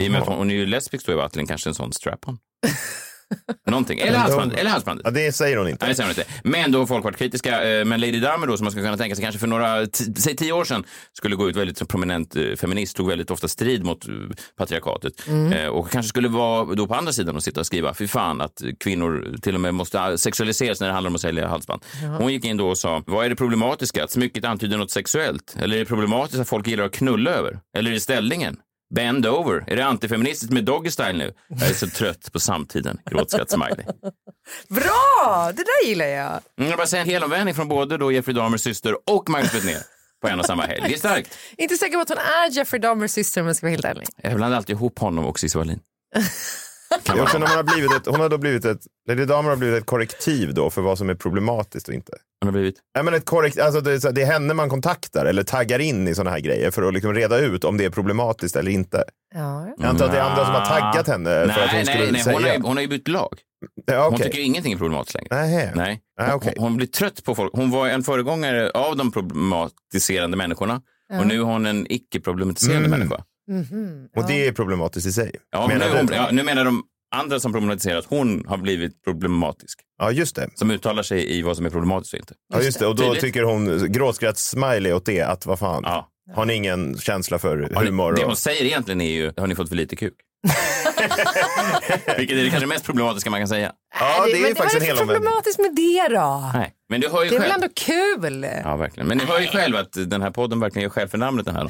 i 0.00 0.08
och 0.08 0.12
med 0.12 0.20
att 0.20 0.28
hon, 0.28 0.38
hon 0.38 0.50
är 0.50 0.54
ju 0.54 0.66
lesbisk 0.66 1.06
då 1.06 1.12
Eva 1.12 1.24
Attling, 1.24 1.46
kanske 1.46 1.70
en 1.70 1.74
sån 1.74 1.92
strap-on. 1.92 2.38
Någonting. 3.70 3.98
Eller 4.00 4.18
halsbandet. 4.18 4.58
Eller 4.58 4.70
halsbandet. 4.70 5.04
Ja, 5.04 5.10
det 5.10 5.32
säger 5.32 5.56
hon 5.56 5.64
Nej, 5.64 5.72
inte. 5.72 5.86
det 5.86 5.94
säger 5.94 6.08
hon 6.08 6.18
inte. 6.18 6.32
Men 6.48 6.72
då 6.72 6.78
har 6.78 6.86
folk 6.86 7.04
varit 7.04 7.16
kritiska. 7.16 7.64
eh, 7.78 7.84
Men 7.84 8.00
Lady 8.00 8.20
Dahmer 8.20 8.46
då, 8.46 8.56
som 8.56 8.64
man 8.64 8.70
skulle 8.70 8.84
kunna 8.86 8.96
tänka 8.96 9.16
sig 9.16 9.24
kanske 9.24 9.38
för 9.38 9.46
några, 9.46 9.86
säg 10.16 10.36
tio 10.36 10.52
år 10.52 10.64
sedan, 10.64 10.84
skulle 11.12 11.36
gå 11.36 11.48
ut 11.48 11.56
väldigt 11.56 11.78
som 11.78 11.86
prominent 11.86 12.36
eh, 12.36 12.42
feminist, 12.60 12.96
tog 12.96 13.08
väldigt 13.08 13.30
ofta 13.30 13.48
strid 13.48 13.84
mot 13.84 14.08
eh, 14.08 14.14
patriarkatet. 14.58 15.12
Eh, 15.54 15.66
Och 15.66 15.90
kanske 15.90 16.08
skulle 16.08 16.28
vara 16.28 16.74
då 16.74 16.86
på 16.86 16.94
andra 16.94 17.12
sidan 17.12 17.36
och 17.36 17.42
sitta 17.42 17.60
och 17.60 17.66
skriva, 17.66 17.94
fy 17.94 18.08
fan 18.08 18.40
att 18.40 18.62
kvinnor 18.80 19.36
till 19.42 19.54
och 19.54 19.60
med 19.60 19.74
måste 19.74 20.18
sexualiseras 20.18 20.80
när 20.80 20.86
det 20.86 20.92
handlar 20.94 21.08
om 21.08 21.14
att 21.14 21.20
sälja 21.20 21.48
halsband. 21.48 21.82
Hon 22.18 22.32
gick 22.32 22.44
in 22.44 22.56
då 22.56 22.68
och 22.68 22.78
sa, 22.78 23.02
vad 23.06 23.24
är 23.26 23.30
det 23.30 23.36
problematiska? 23.36 24.04
Att 24.04 24.10
smycket 24.10 24.44
antyder 24.44 24.76
något 24.78 24.90
sexuellt? 24.90 25.56
Eller 25.60 25.76
är 25.76 25.80
det 25.80 25.84
problematiskt 25.86 26.40
att 26.40 26.48
folk 26.48 26.66
gillar 26.66 26.84
att 26.84 26.92
knulla 26.92 27.30
över? 27.30 27.58
Eller 27.76 27.90
är 27.90 27.94
det 27.94 28.00
ställningen? 28.00 28.56
Bend 28.94 29.26
over. 29.26 29.64
Är 29.66 29.76
det 29.76 29.84
antifeministiskt 29.86 30.52
med 30.52 30.64
doggy 30.64 30.90
style 30.90 31.12
nu? 31.12 31.32
Jag 31.48 31.68
är 31.68 31.74
så 31.74 31.86
trött 31.86 32.32
på 32.32 32.40
samtiden. 32.40 32.98
Gråtskratt-smiley. 33.10 33.84
Bra! 34.68 35.52
Det 35.56 35.62
där 35.64 35.88
gillar 35.88 36.06
jag. 36.06 36.40
Mm, 36.58 36.70
Jag 36.70 36.76
bara 36.76 36.86
säger 36.86 37.04
en 37.04 37.10
helomvändning 37.10 37.54
från 37.54 37.68
både 37.68 37.96
då 37.96 38.12
Jeffrey 38.12 38.34
Dahmers 38.34 38.60
syster 38.60 38.94
och 39.10 39.28
Magnus 39.30 39.52
Betnér 39.52 39.82
på 40.22 40.28
en 40.28 40.40
och 40.40 40.46
samma 40.46 40.62
helg. 40.62 40.84
Det 40.88 40.94
är 40.94 40.98
starkt. 40.98 41.38
Inte 41.56 41.76
säker 41.76 41.94
på 41.94 42.00
att 42.00 42.08
hon 42.08 42.18
är 42.18 42.50
Jeffrey 42.50 42.80
Dahmers 42.80 43.10
syster 43.10 43.40
om 43.40 43.46
jag 43.46 43.56
ska 43.56 43.66
vara 43.66 43.70
helt 43.70 43.84
ärlig. 43.84 44.06
Jag 44.22 44.34
blandar 44.36 44.56
alltid 44.56 44.76
ihop 44.76 44.98
honom 44.98 45.24
och 45.24 45.38
Cissi 45.38 45.58
Wallin. 45.58 45.80
Man 47.08 47.42
har 47.42 47.62
blivit 47.62 47.92
ett, 47.92 48.06
hon 48.06 48.20
har 48.20 48.28
då 48.28 48.38
blivit 48.38 48.64
ett, 48.64 48.80
Lady 49.08 49.24
Damer 49.24 49.50
har 49.50 49.56
blivit 49.56 49.78
ett 49.80 49.86
korrektiv 49.86 50.54
då 50.54 50.70
för 50.70 50.82
vad 50.82 50.98
som 50.98 51.10
är 51.10 51.14
problematiskt 51.14 51.88
och 51.88 51.94
inte. 51.94 52.12
Han 52.40 52.46
har 52.48 52.52
blivit... 52.52 52.76
Nej, 52.94 53.04
men 53.04 53.14
ett 53.14 53.24
korrekt, 53.24 53.58
alltså 53.58 53.80
det, 53.80 54.04
är 54.04 54.12
det 54.12 54.22
är 54.22 54.26
henne 54.26 54.54
man 54.54 54.68
kontaktar 54.70 55.26
eller 55.26 55.42
taggar 55.42 55.78
in 55.78 56.08
i 56.08 56.14
sådana 56.14 56.30
här 56.30 56.40
grejer 56.40 56.70
för 56.70 56.82
att 56.82 56.94
liksom 56.94 57.14
reda 57.14 57.38
ut 57.38 57.64
om 57.64 57.76
det 57.76 57.84
är 57.84 57.90
problematiskt 57.90 58.56
eller 58.56 58.70
inte. 58.70 59.04
Ja. 59.34 59.74
Jag 59.78 59.86
antar 59.86 60.04
att 60.04 60.12
det 60.12 60.18
är 60.18 60.22
andra 60.22 60.44
som 60.44 60.54
har 60.54 60.66
taggat 60.66 61.08
henne 61.08 61.30
för 61.30 61.60
att 61.62 61.70
hon 61.70 61.76
nej, 61.76 61.86
skulle 61.86 62.02
nej, 62.02 62.12
nej. 62.12 62.22
säga. 62.22 62.36
Hon, 62.36 62.44
har 62.44 62.52
ju, 62.54 62.60
hon 62.62 62.76
har 62.76 62.82
ju 62.82 62.88
bytt 62.88 63.08
lag. 63.08 63.38
ja, 63.86 64.04
Hon 64.04 64.14
okej. 64.14 64.26
tycker 64.26 64.38
ingenting 64.42 64.72
är 64.72 64.76
problematiskt 64.78 65.14
längre. 65.14 65.28
Nej. 65.46 65.72
Nej. 65.74 66.00
Nej, 66.20 66.32
okej. 66.32 66.54
hon, 66.56 66.64
hon 66.64 66.76
blir 66.76 66.86
trött 66.86 67.24
på 67.24 67.34
folk. 67.34 67.52
Hon 67.54 67.70
var 67.70 67.88
en 67.88 68.02
föregångare 68.02 68.70
av 68.70 68.96
de 68.96 69.12
problematiserande 69.12 70.36
människorna. 70.36 70.80
Och 71.20 71.26
nu 71.26 71.34
är 71.34 71.42
hon 71.44 71.66
en 71.66 71.86
icke-problematiserande 71.92 72.86
Mm. 72.86 72.98
människa. 72.98 73.24
Mhm. 73.50 74.08
Och 74.16 74.26
det 74.26 74.46
är 74.46 74.52
problematiskt 74.52 75.06
i 75.06 75.12
sig. 75.12 75.32
Ja, 75.50 75.66
men 75.66 75.78
nu, 75.78 75.84
menar 75.84 75.96
hon, 75.98 76.08
ja, 76.12 76.28
nu 76.32 76.42
menar 76.42 76.64
de 76.64 76.82
andra 77.16 77.40
som 77.40 77.52
problematiserar 77.52 77.98
att 77.98 78.06
hon 78.06 78.44
har 78.48 78.56
blivit 78.56 79.04
problematisk. 79.04 79.80
ja, 79.98 80.10
just 80.10 80.36
det. 80.36 80.48
Som 80.54 80.70
uttalar 80.70 81.02
sig 81.02 81.38
i 81.38 81.42
vad 81.42 81.56
som 81.56 81.66
är 81.66 81.70
problematiskt 81.70 82.12
och 82.14 82.18
inte. 82.20 82.34
Ja, 82.54 82.60
just 82.62 82.78
det. 82.78 82.86
Och 82.86 82.96
då 82.96 83.02
Tydligt. 83.02 83.20
tycker 83.20 83.42
hon 83.42 83.68
gråtskratt-smiley 83.92 84.92
åt 84.92 85.06
det, 85.06 85.22
att 85.22 85.46
vad 85.46 85.58
fan. 85.58 85.82
Ja. 85.86 86.08
Har 86.34 86.44
ni 86.44 86.54
ingen 86.54 86.98
känsla 86.98 87.38
för 87.38 87.70
Har 87.74 87.80
ni- 87.82 87.86
humor? 87.90 88.12
Det 88.12 88.20
Och... 88.22 88.26
hon 88.26 88.36
säger 88.36 88.64
egentligen 88.64 89.00
är 89.00 89.10
ju, 89.10 89.32
har 89.36 89.46
ni 89.46 89.54
fått 89.54 89.68
för 89.68 89.76
lite 89.76 89.96
kuk? 89.96 90.14
Vilket 92.18 92.38
är 92.38 92.42
det 92.44 92.50
kanske 92.50 92.66
mest 92.66 92.84
problematiska 92.84 93.30
man 93.30 93.40
kan 93.40 93.48
säga. 93.48 93.72
Ja, 94.00 94.26
det 94.26 94.32
är 94.32 94.40
men 94.40 94.48
ju 94.48 94.54
faktiskt 94.54 94.58
en 94.58 94.64
Vad 94.64 94.74
är 94.74 94.80
det 94.80 94.86
hel 94.86 94.96
för 94.96 95.02
omvändning. 95.02 95.22
problematiskt 95.22 95.58
med 95.58 95.74
det 95.74 96.08
då? 96.14 96.50
Nej. 96.54 96.72
Men 96.90 97.00
du 97.00 97.08
hör 97.08 97.24
ju 97.24 97.30
Det 97.30 97.36
är 97.36 97.40
väl 97.40 97.50
själv. 97.50 97.62
ändå 97.62 97.74
kul? 97.74 98.46
Ja, 98.64 98.76
verkligen. 98.76 99.08
Men 99.08 99.18
ni 99.18 99.24
hör 99.24 99.40
ju 99.40 99.46
själv 99.46 99.76
att 99.76 99.92
den 100.06 100.22
här 100.22 100.30
podden 100.30 100.60
verkligen 100.60 100.82
gör 100.82 100.90
skäl 100.90 101.08
för 101.08 101.18
namnet 101.18 101.46
den 101.46 101.56
här. 101.56 101.62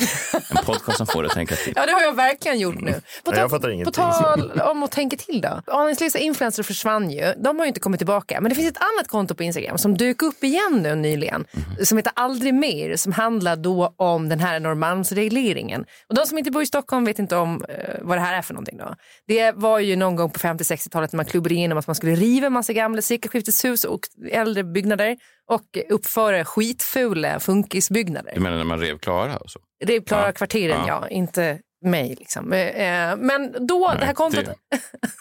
En 0.51 0.65
podcast 0.65 0.97
som 0.99 1.07
får 1.07 1.23
det 1.23 1.27
att 1.29 1.35
tänka 1.35 1.55
till. 1.57 1.73
Ja, 1.77 1.87
det 1.87 1.93
har 1.93 2.03
jag 2.03 2.13
verkligen 2.13 2.59
gjort 2.59 2.81
nu. 2.81 2.93
På, 3.25 3.31
Nej, 3.31 3.41
jag 3.41 3.51
fattar 3.51 3.85
på 3.85 3.91
tal 3.91 4.61
om 4.61 4.83
att 4.83 4.91
tänka 4.93 5.17
till 5.17 5.41
då. 5.41 5.63
Aningslösa 5.67 6.19
influencers 6.19 6.67
försvann 6.67 7.11
ju. 7.11 7.33
De 7.37 7.59
har 7.59 7.65
ju 7.65 7.69
inte 7.69 7.81
kommit 7.81 7.99
tillbaka. 8.01 8.41
Men 8.41 8.49
det 8.49 8.55
finns 8.55 8.71
ett 8.71 8.83
annat 8.83 9.09
konto 9.09 9.35
på 9.35 9.43
Instagram 9.43 9.79
som 9.79 9.97
dök 9.97 10.23
upp 10.23 10.45
igen 10.45 10.81
nu 10.83 10.95
nyligen. 10.95 11.45
Som 11.83 11.97
heter 11.99 12.13
Aldrig 12.17 12.55
mer. 12.55 12.97
Som 12.97 13.13
handlar 13.13 13.57
då 13.57 13.95
om 13.97 14.29
den 14.29 14.41
här 14.41 14.61
Norrmalmsregleringen. 14.61 15.85
Och 16.09 16.15
de 16.15 16.27
som 16.27 16.39
inte 16.39 16.51
bor 16.51 16.63
i 16.63 16.67
Stockholm 16.67 17.05
vet 17.05 17.19
inte 17.19 17.37
om 17.37 17.65
eh, 17.69 17.95
vad 18.03 18.17
det 18.19 18.23
här 18.23 18.35
är 18.39 18.43
för 18.43 18.55
någonting 18.55 18.79
då. 18.79 18.95
Det 19.27 19.53
var 19.53 19.79
ju 19.79 19.97
någon 19.97 20.17
gång 20.17 20.31
på 20.31 20.39
50-60-talet 20.39 21.13
när 21.13 21.17
man 21.17 21.27
klubbade 21.27 21.55
igenom 21.55 21.79
att 21.79 21.87
man 21.87 21.97
skulle 21.97 22.15
riva 22.15 22.47
en 22.47 22.53
massa 22.53 22.73
gamla 22.73 23.03
sekelskifteshus 23.03 23.85
och 23.85 24.01
äldre 24.31 24.65
byggnader 24.65 25.08
och 25.47 25.79
uppföra 25.89 26.45
skitfula 26.45 27.41
funkisbyggnader. 27.41 28.33
Du 28.35 28.41
menar 28.41 28.57
när 28.57 28.65
man 28.65 28.81
rev 28.81 28.99
Klara 28.99 29.37
och 29.37 29.51
så? 29.51 29.61
Är 29.87 30.01
Klara 30.01 30.27
Ja. 30.27 30.33
kvarteren, 30.33 30.87
ja. 30.87 30.99
Ja. 31.03 31.09
Inte 31.09 31.59
mig. 31.85 32.17
Liksom. 32.19 32.53
Eh, 32.53 33.17
Men 33.17 33.67
då, 33.67 33.95
det 33.99 34.05
här 34.05 34.15
kontot, 34.15 34.45
Det, 34.45 34.55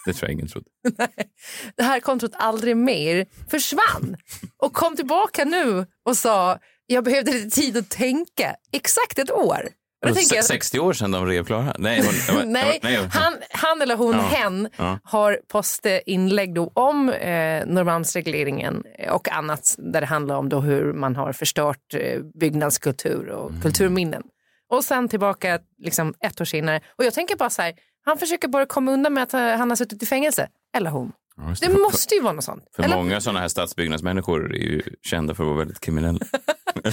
det 0.06 0.12
tror 0.12 0.28
jag 0.28 0.32
ingen 0.32 0.48
trodde. 0.48 0.66
det 1.76 1.82
här 1.82 2.00
kontot 2.00 2.32
aldrig 2.34 2.76
mer 2.76 3.26
försvann 3.50 4.16
och 4.56 4.72
kom 4.72 4.96
tillbaka 4.96 5.44
nu 5.44 5.86
och 6.04 6.16
sa 6.16 6.58
jag 6.86 7.04
behövde 7.04 7.32
lite 7.32 7.50
tid 7.60 7.76
att 7.76 7.90
tänka. 7.90 8.56
Exakt 8.72 9.18
ett 9.18 9.30
år. 9.30 9.68
Jag, 10.00 10.44
60 10.44 10.78
år 10.80 10.92
sedan 10.92 11.10
de 11.10 11.26
rev 11.26 11.44
Klara? 11.44 11.74
Nej, 11.78 12.02
hon, 12.30 12.52
Nej, 12.52 12.80
nej, 12.82 13.08
han, 13.12 13.34
han 13.50 13.82
eller 13.82 13.96
hon, 13.96 14.12
Ja. 14.14 14.20
hen, 14.22 14.68
Ja. 14.76 14.98
har 15.04 15.38
postat 15.48 16.00
inlägg 16.06 16.54
då 16.54 16.70
om 16.74 17.08
eh, 17.08 17.66
Norrmalmsregleringen 17.66 18.82
och 19.10 19.28
annat 19.32 19.74
där 19.78 20.00
det 20.00 20.06
handlar 20.06 20.36
om 20.36 20.48
då 20.48 20.60
hur 20.60 20.92
man 20.92 21.16
har 21.16 21.32
förstört 21.32 21.94
eh, 21.94 22.20
byggnadskultur 22.40 23.28
och 23.28 23.50
Mm. 23.50 23.62
kulturminnen. 23.62 24.22
Och 24.70 24.84
sen 24.84 25.08
tillbaka 25.08 25.58
liksom, 25.78 26.14
ett 26.20 26.40
år 26.40 26.44
senare. 26.44 26.80
Och 26.98 27.04
jag 27.04 27.14
tänker 27.14 27.36
bara 27.36 27.50
så 27.50 27.62
här, 27.62 27.74
han 28.04 28.18
försöker 28.18 28.48
bara 28.48 28.66
komma 28.66 28.92
undan 28.92 29.14
med 29.14 29.22
att 29.22 29.34
eh, 29.34 29.40
han 29.40 29.70
har 29.70 29.76
suttit 29.76 30.02
i 30.02 30.06
fängelse. 30.06 30.48
Eller 30.76 30.90
hon. 30.90 31.12
Ja, 31.36 31.54
Det 31.60 31.66
För- 31.66 31.78
måste 31.82 32.14
ju 32.14 32.20
vara 32.20 32.32
något 32.32 32.44
sånt. 32.44 32.64
För 32.76 32.82
Eller, 32.82 32.96
många 32.96 33.20
sådana 33.20 33.40
här 33.40 33.48
stadsbyggnadsmänniskor 33.48 34.54
är 34.54 34.58
ju 34.58 34.82
kända 35.02 35.34
för 35.34 35.42
att 35.44 35.46
vara 35.48 35.58
väldigt 35.58 35.80
kriminella. 35.80 36.18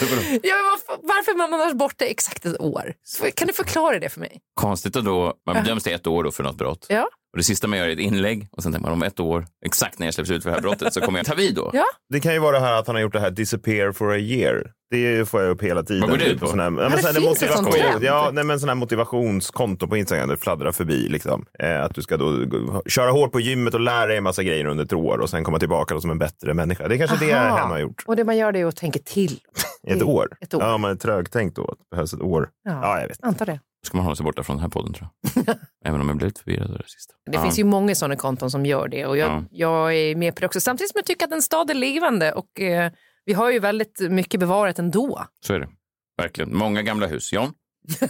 Ja, 0.43 0.55
varför, 0.71 1.07
varför 1.07 1.31
är 1.31 1.35
man 1.37 1.53
annars 1.53 1.73
borta 1.73 2.05
exakt 2.05 2.45
ett 2.45 2.59
år? 2.59 2.93
Kan 3.35 3.47
du 3.47 3.53
förklara 3.53 3.99
det 3.99 4.09
för 4.09 4.19
mig? 4.19 4.41
Konstigt 4.53 4.95
att 4.95 5.05
då, 5.05 5.33
man 5.45 5.55
bedöms 5.63 5.83
till 5.83 5.93
ett 5.93 6.07
år 6.07 6.23
då 6.23 6.31
för 6.31 6.43
något 6.43 6.55
brott. 6.55 6.85
Ja. 6.89 7.09
Och 7.35 7.39
det 7.39 7.43
sista 7.43 7.67
man 7.67 7.79
gör 7.79 7.87
är 7.87 7.93
ett 7.93 7.99
inlägg 7.99 8.47
och 8.51 8.63
sen 8.63 8.71
tänker 8.71 8.83
man 8.89 8.93
om 8.93 9.03
ett 9.03 9.19
år, 9.19 9.45
exakt 9.65 9.99
när 9.99 10.07
jag 10.07 10.13
släpps 10.13 10.31
ut 10.31 10.43
för 10.43 10.49
det 10.49 10.55
här 10.55 10.61
brottet, 10.61 10.93
så 10.93 11.01
kommer 11.01 11.19
jag 11.19 11.25
ta 11.25 11.35
vid 11.35 11.55
då. 11.55 11.69
Ja. 11.73 11.83
Det 12.09 12.19
kan 12.19 12.33
ju 12.33 12.39
vara 12.39 12.59
det 12.59 12.65
här 12.65 12.73
att 12.73 12.87
han 12.87 12.95
har 12.95 13.01
gjort 13.01 13.13
det 13.13 13.19
här 13.19 13.31
disappear 13.31 13.91
for 13.91 14.11
a 14.11 14.17
year. 14.17 14.71
Det 14.89 15.29
får 15.29 15.41
jag 15.41 15.49
upp 15.49 15.63
hela 15.63 15.83
tiden. 15.83 16.01
Vad 16.01 16.09
går 16.09 16.17
det 16.17 16.25
ut 16.25 16.39
På 16.39 16.45
på? 16.45 16.51
sån 16.51 16.59
här, 16.59 16.65
ja, 16.65 16.71
det 16.71 16.89
men 16.89 16.97
sån 16.99 17.13
här 17.13 17.21
finns 17.21 17.43
ett 17.43 17.51
sånt 17.53 17.67
motivation, 17.67 18.01
ja, 18.03 18.29
nej, 18.33 18.43
men 18.43 18.59
sån 18.59 18.69
här 18.69 18.75
motivationskonto 18.75 19.87
på 19.87 19.97
Instagram 19.97 20.27
där 20.27 20.35
det 20.35 20.41
fladdrar 20.41 20.71
förbi. 20.71 21.09
Liksom. 21.09 21.45
Eh, 21.59 21.83
att 21.83 21.95
du 21.95 22.01
ska 22.01 22.17
då 22.17 22.45
köra 22.85 23.11
hårt 23.11 23.31
på 23.31 23.39
gymmet 23.39 23.73
och 23.73 23.79
lära 23.79 24.05
dig 24.07 24.17
en 24.17 24.23
massa 24.23 24.43
grejer 24.43 24.65
under 24.65 24.83
ett 24.83 24.93
år 24.93 25.17
och 25.17 25.29
sen 25.29 25.43
komma 25.43 25.59
tillbaka 25.59 25.93
då 25.93 26.01
som 26.01 26.11
en 26.11 26.19
bättre 26.19 26.53
människa. 26.53 26.87
Det 26.87 26.95
är 26.95 27.07
kanske 27.07 27.25
det 27.25 27.33
Aha. 27.33 27.57
han 27.57 27.71
har 27.71 27.79
gjort. 27.79 28.03
Och 28.05 28.15
det 28.15 28.23
man 28.23 28.37
gör 28.37 28.51
det 28.51 28.59
är 28.59 28.65
att 28.65 28.75
tänka 28.75 28.99
till. 28.99 29.39
Ett 29.87 30.03
år. 30.03 30.29
Ett 30.41 30.53
år. 30.53 30.63
Ja, 30.63 30.77
man 30.77 30.91
är 30.91 30.95
trögtänkt 30.95 31.55
då. 31.55 31.75
Det 31.79 31.95
behövs 31.95 32.13
ett 32.13 32.21
år. 32.21 32.49
Ja. 32.63 32.79
Ja, 32.81 33.01
jag 33.01 33.07
vet. 33.07 33.23
Antar 33.23 33.45
det. 33.45 33.59
Ska 33.85 33.97
man 33.97 34.03
hålla 34.05 34.15
sig 34.15 34.23
borta 34.23 34.43
från 34.43 34.55
den 34.55 34.61
här 34.61 34.69
podden 34.69 34.93
tror 34.93 35.09
jag. 35.35 35.55
Även 35.85 36.01
om 36.01 36.07
jag 36.07 36.17
blev 36.17 36.27
lite 36.27 36.41
förvirrad 36.41 36.71
av 36.71 36.77
det 36.77 36.89
sista. 36.89 37.13
Det 37.25 37.31
Ja. 37.37 37.43
finns 37.43 37.59
ju 37.59 37.63
många 37.63 37.95
sådana 37.95 38.15
konton 38.15 38.51
som 38.51 38.65
gör 38.65 38.87
det 38.87 39.05
och 39.05 39.17
jag, 39.17 39.29
Ja. 39.29 39.43
jag 39.51 39.95
är 39.95 40.15
med 40.15 40.35
på 40.35 40.39
det 40.39 40.45
också. 40.45 40.59
Samtidigt 40.59 40.91
som 40.91 40.97
jag 40.99 41.05
tycker 41.05 41.25
att 41.25 41.31
en 41.31 41.41
stad 41.41 41.69
är 41.69 41.73
levande 41.73 42.31
och 42.33 42.59
eh, 42.61 42.91
Vi 43.25 43.33
har 43.33 43.51
ju 43.51 43.59
väldigt 43.59 43.99
mycket 43.99 44.39
bevarat 44.39 44.79
ändå. 44.79 45.25
Så 45.41 45.53
är 45.53 45.59
det. 45.59 45.69
Verkligen. 46.17 46.55
Många 46.57 46.81
gamla 46.81 47.07
hus. 47.07 47.33
Jan? 47.33 47.53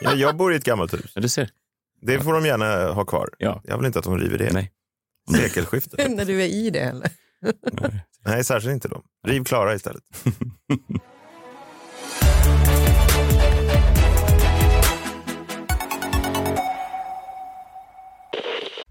Ja, 0.00 0.14
jag 0.14 0.36
bor 0.36 0.52
i 0.52 0.56
ett 0.56 0.64
gammalt 0.64 0.94
hus. 0.94 1.12
Ja, 1.14 1.20
du 1.20 1.28
ser. 1.28 1.50
Det 2.02 2.20
får 2.20 2.32
de 2.32 2.46
gärna 2.46 2.92
ha 2.92 3.04
kvar. 3.04 3.28
Ja. 3.38 3.60
Jag 3.64 3.76
vill 3.76 3.86
inte 3.86 3.98
att 3.98 4.04
de 4.04 4.18
river 4.18 4.38
det. 4.38 4.52
Nej. 4.52 4.72
Sekelskiftet. 5.36 6.10
När 6.16 6.24
du 6.24 6.42
är 6.42 6.46
i 6.46 6.70
det 6.70 6.78
eller? 6.80 7.10
Nej, 8.26 8.44
särskilt 8.44 8.72
inte 8.72 8.88
de. 8.88 9.02
Riv 9.26 9.44
Klara 9.44 9.74
istället. 9.74 10.02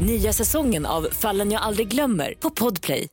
Nya 0.00 0.32
säsongen 0.32 0.86
av 0.86 1.02
Fallen 1.12 1.50
jag 1.50 1.62
aldrig 1.62 1.88
glömmer 1.88 2.34
på 2.38 2.50
Podplay. 2.50 3.08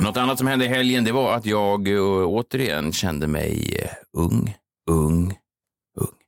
Något 0.00 0.16
annat 0.16 0.38
som 0.38 0.46
hände 0.46 0.64
i 0.64 0.68
helgen 0.68 1.04
det 1.04 1.12
var 1.12 1.34
att 1.34 1.46
jag 1.46 1.88
eh, 1.88 2.26
återigen 2.26 2.92
kände 2.92 3.26
mig 3.26 3.78
eh, 3.82 3.90
ung, 4.18 4.56
ung, 4.90 5.26
ung. 6.00 6.18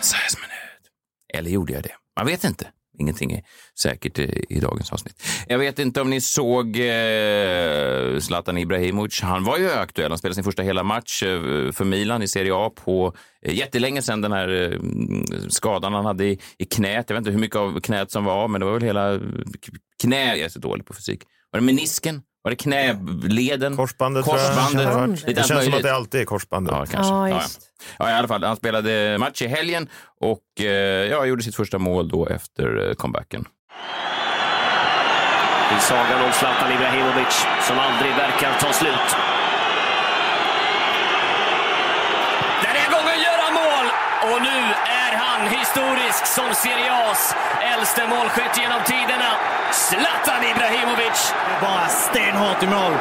Sveriges 0.00 0.36
minut. 0.36 0.90
Eller 1.34 1.50
gjorde 1.50 1.72
jag 1.72 1.82
det? 1.82 1.94
Man 2.16 2.26
vet 2.26 2.44
inte. 2.44 2.66
Ingenting 2.98 3.32
är 3.32 3.42
säkert 3.78 4.18
i, 4.18 4.44
i 4.48 4.60
dagens 4.60 4.92
avsnitt. 4.92 5.22
Jag 5.48 5.58
vet 5.58 5.78
inte 5.78 6.00
om 6.00 6.10
ni 6.10 6.20
såg 6.20 6.76
eh, 6.76 8.18
Zlatan 8.18 8.58
Ibrahimovic. 8.58 9.20
Han 9.20 9.44
var 9.44 9.58
ju 9.58 9.70
aktuell. 9.70 10.10
Han 10.10 10.18
spelade 10.18 10.34
sin 10.34 10.44
första 10.44 10.62
hela 10.62 10.82
match 10.82 11.22
eh, 11.22 11.72
för 11.72 11.84
Milan 11.84 12.22
i 12.22 12.28
Serie 12.28 12.54
A 12.54 12.70
på 12.84 13.14
eh, 13.42 13.54
jättelänge 13.54 14.02
sedan 14.02 14.20
den 14.20 14.32
här 14.32 14.72
eh, 14.72 14.78
skadan 15.48 15.94
han 15.94 16.04
hade 16.04 16.24
i, 16.24 16.38
i 16.58 16.64
knät. 16.64 17.04
Jag 17.08 17.14
vet 17.14 17.20
inte 17.20 17.30
hur 17.30 17.38
mycket 17.38 17.56
av 17.56 17.80
knät 17.80 18.10
som 18.10 18.24
var, 18.24 18.48
men 18.48 18.60
det 18.60 18.64
var 18.64 18.72
väl 18.72 18.82
hela 18.82 19.14
eh, 19.14 19.20
knä. 20.02 20.36
Jag 20.36 20.44
är 20.44 20.48
så 20.48 20.58
dålig 20.58 20.86
på 20.86 20.94
fysik. 20.94 21.22
Var 21.50 21.60
det 21.60 21.66
menisken? 21.66 22.22
Var 22.42 22.50
det 22.50 22.56
knäleden? 22.56 23.76
Korsbandet, 23.76 24.24
tror 24.24 24.38
jag. 24.38 24.46
Korsbandet. 24.46 24.86
Korsbandet. 24.86 25.26
Det 25.26 25.46
känns 25.46 25.64
som 25.64 25.74
att 25.74 25.82
det 25.82 25.94
alltid 25.94 26.20
är 26.20 26.24
korsbandet. 26.24 26.74
Ja, 26.78 26.86
kanske. 26.86 27.12
Ja, 27.12 27.28
Ja, 27.28 27.42
ja. 27.98 28.10
i 28.10 28.12
alla 28.12 28.28
fall. 28.28 28.44
Han 28.44 28.56
spelade 28.56 29.16
match 29.18 29.42
i 29.42 29.46
helgen 29.46 29.88
och 30.20 30.60
eh, 30.60 30.66
ja, 31.10 31.26
gjorde 31.26 31.42
sitt 31.42 31.56
första 31.56 31.78
mål 31.78 32.08
då 32.08 32.26
efter 32.26 32.88
eh, 32.88 32.94
comebacken. 32.94 33.44
I 35.78 35.80
sagan 35.80 36.24
om 36.24 36.32
Zlatan 36.32 36.72
Ibrahimovic 36.72 37.46
som 37.68 37.78
aldrig 37.78 38.10
verkar 38.16 38.52
ta 38.60 38.72
slut. 38.72 39.08
Den 42.64 42.74
här 42.80 42.90
gången 42.94 43.16
gör 43.26 43.38
han 43.44 43.54
mål! 43.54 43.86
Och 44.32 44.42
nu 44.42 44.58
är 45.04 45.12
han 45.16 45.40
historisk 46.12 46.26
som 46.26 46.54
Serie 46.54 46.90
A's 46.92 47.34
äldste 47.74 48.08
målskytt 48.08 48.58
genom 48.58 48.80
tiderna. 48.86 49.30
Zlatan 49.72 50.44
Ibrahimovic! 50.44 51.32
Bara 51.60 51.88
stenhårt 51.88 52.62
i 52.62 52.66
mål. 52.66 52.92